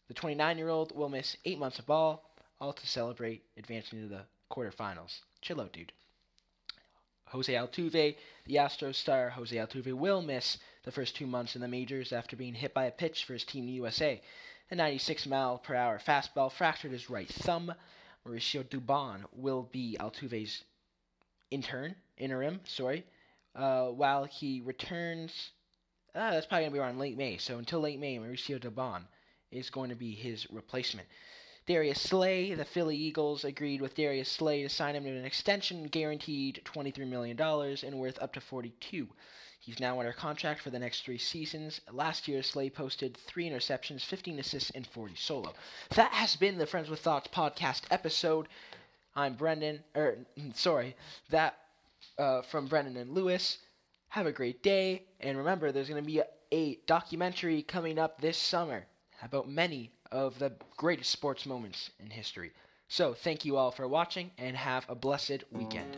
The 0.08 0.14
29 0.14 0.58
year 0.58 0.68
old 0.68 0.94
will 0.94 1.08
miss 1.08 1.38
eight 1.46 1.58
months 1.58 1.78
of 1.78 1.86
ball, 1.86 2.34
all 2.60 2.74
to 2.74 2.86
celebrate 2.86 3.44
advancing 3.56 4.02
to 4.02 4.08
the 4.08 4.26
quarterfinals. 4.50 5.20
Chill 5.40 5.62
out, 5.62 5.72
dude. 5.72 5.92
Jose 7.26 7.50
Altuve, 7.50 8.16
the 8.44 8.56
Astros 8.56 8.96
star 8.96 9.30
Jose 9.30 9.56
Altuve, 9.56 9.94
will 9.94 10.20
miss 10.20 10.58
the 10.84 10.92
first 10.92 11.14
two 11.14 11.26
months 11.26 11.54
in 11.54 11.62
the 11.62 11.68
majors 11.68 12.12
after 12.12 12.36
being 12.36 12.54
hit 12.54 12.74
by 12.74 12.86
a 12.86 12.90
pitch 12.90 13.24
for 13.24 13.34
his 13.34 13.44
team 13.44 13.68
USA. 13.68 14.20
The 14.68 14.76
96 14.76 15.26
mile 15.26 15.58
per 15.58 15.74
hour 15.74 15.98
fastball 15.98 16.50
fractured 16.50 16.92
his 16.92 17.10
right 17.10 17.28
thumb. 17.28 17.74
Mauricio 18.26 18.64
Dubon 18.64 19.24
will 19.32 19.62
be 19.62 19.96
Altuve's 20.00 20.64
intern, 21.50 21.94
interim, 22.16 22.60
sorry, 22.64 23.04
uh, 23.54 23.88
while 23.88 24.24
he 24.24 24.60
returns. 24.60 25.50
Uh, 26.14 26.30
that's 26.32 26.46
probably 26.46 26.64
going 26.64 26.72
to 26.72 26.74
be 26.74 26.80
around 26.80 26.98
late 26.98 27.16
May. 27.16 27.36
So 27.36 27.58
until 27.58 27.80
late 27.80 27.98
May, 27.98 28.18
Mauricio 28.18 28.58
Dubon 28.60 29.02
is 29.50 29.70
going 29.70 29.90
to 29.90 29.96
be 29.96 30.14
his 30.14 30.50
replacement. 30.50 31.06
Darius 31.66 32.00
Slay, 32.00 32.54
the 32.54 32.64
Philly 32.64 32.96
Eagles 32.96 33.44
agreed 33.44 33.80
with 33.80 33.94
Darius 33.94 34.28
Slay 34.28 34.62
to 34.62 34.68
sign 34.68 34.96
him 34.96 35.04
to 35.04 35.10
an 35.10 35.24
extension 35.24 35.84
guaranteed 35.84 36.60
$23 36.64 37.06
million 37.06 37.40
and 37.40 37.98
worth 38.00 38.20
up 38.20 38.32
to 38.32 38.40
42. 38.40 39.08
He's 39.62 39.78
now 39.78 40.00
under 40.00 40.12
contract 40.12 40.60
for 40.60 40.70
the 40.70 40.78
next 40.80 41.04
three 41.04 41.18
seasons. 41.18 41.80
Last 41.92 42.26
year, 42.26 42.42
Slay 42.42 42.68
posted 42.68 43.16
three 43.16 43.48
interceptions, 43.48 44.04
15 44.04 44.40
assists, 44.40 44.70
and 44.70 44.84
40 44.84 45.14
solo. 45.14 45.54
That 45.94 46.10
has 46.10 46.34
been 46.34 46.58
the 46.58 46.66
Friends 46.66 46.90
with 46.90 46.98
Thoughts 46.98 47.28
podcast 47.28 47.82
episode. 47.88 48.48
I'm 49.14 49.34
Brendan, 49.34 49.84
or 49.94 50.16
sorry, 50.54 50.96
that 51.30 51.60
uh, 52.18 52.42
from 52.42 52.66
Brendan 52.66 52.96
and 52.96 53.12
Lewis. 53.12 53.58
Have 54.08 54.26
a 54.26 54.32
great 54.32 54.64
day, 54.64 55.04
and 55.20 55.38
remember, 55.38 55.70
there's 55.70 55.88
going 55.88 56.02
to 56.02 56.06
be 56.06 56.18
a, 56.18 56.26
a 56.50 56.74
documentary 56.86 57.62
coming 57.62 58.00
up 58.00 58.20
this 58.20 58.36
summer 58.36 58.84
about 59.22 59.48
many 59.48 59.92
of 60.10 60.40
the 60.40 60.52
greatest 60.76 61.10
sports 61.10 61.46
moments 61.46 61.90
in 62.00 62.10
history. 62.10 62.50
So, 62.88 63.14
thank 63.14 63.44
you 63.44 63.56
all 63.56 63.70
for 63.70 63.86
watching 63.86 64.32
and 64.38 64.56
have 64.56 64.84
a 64.88 64.96
blessed 64.96 65.44
weekend. 65.52 65.96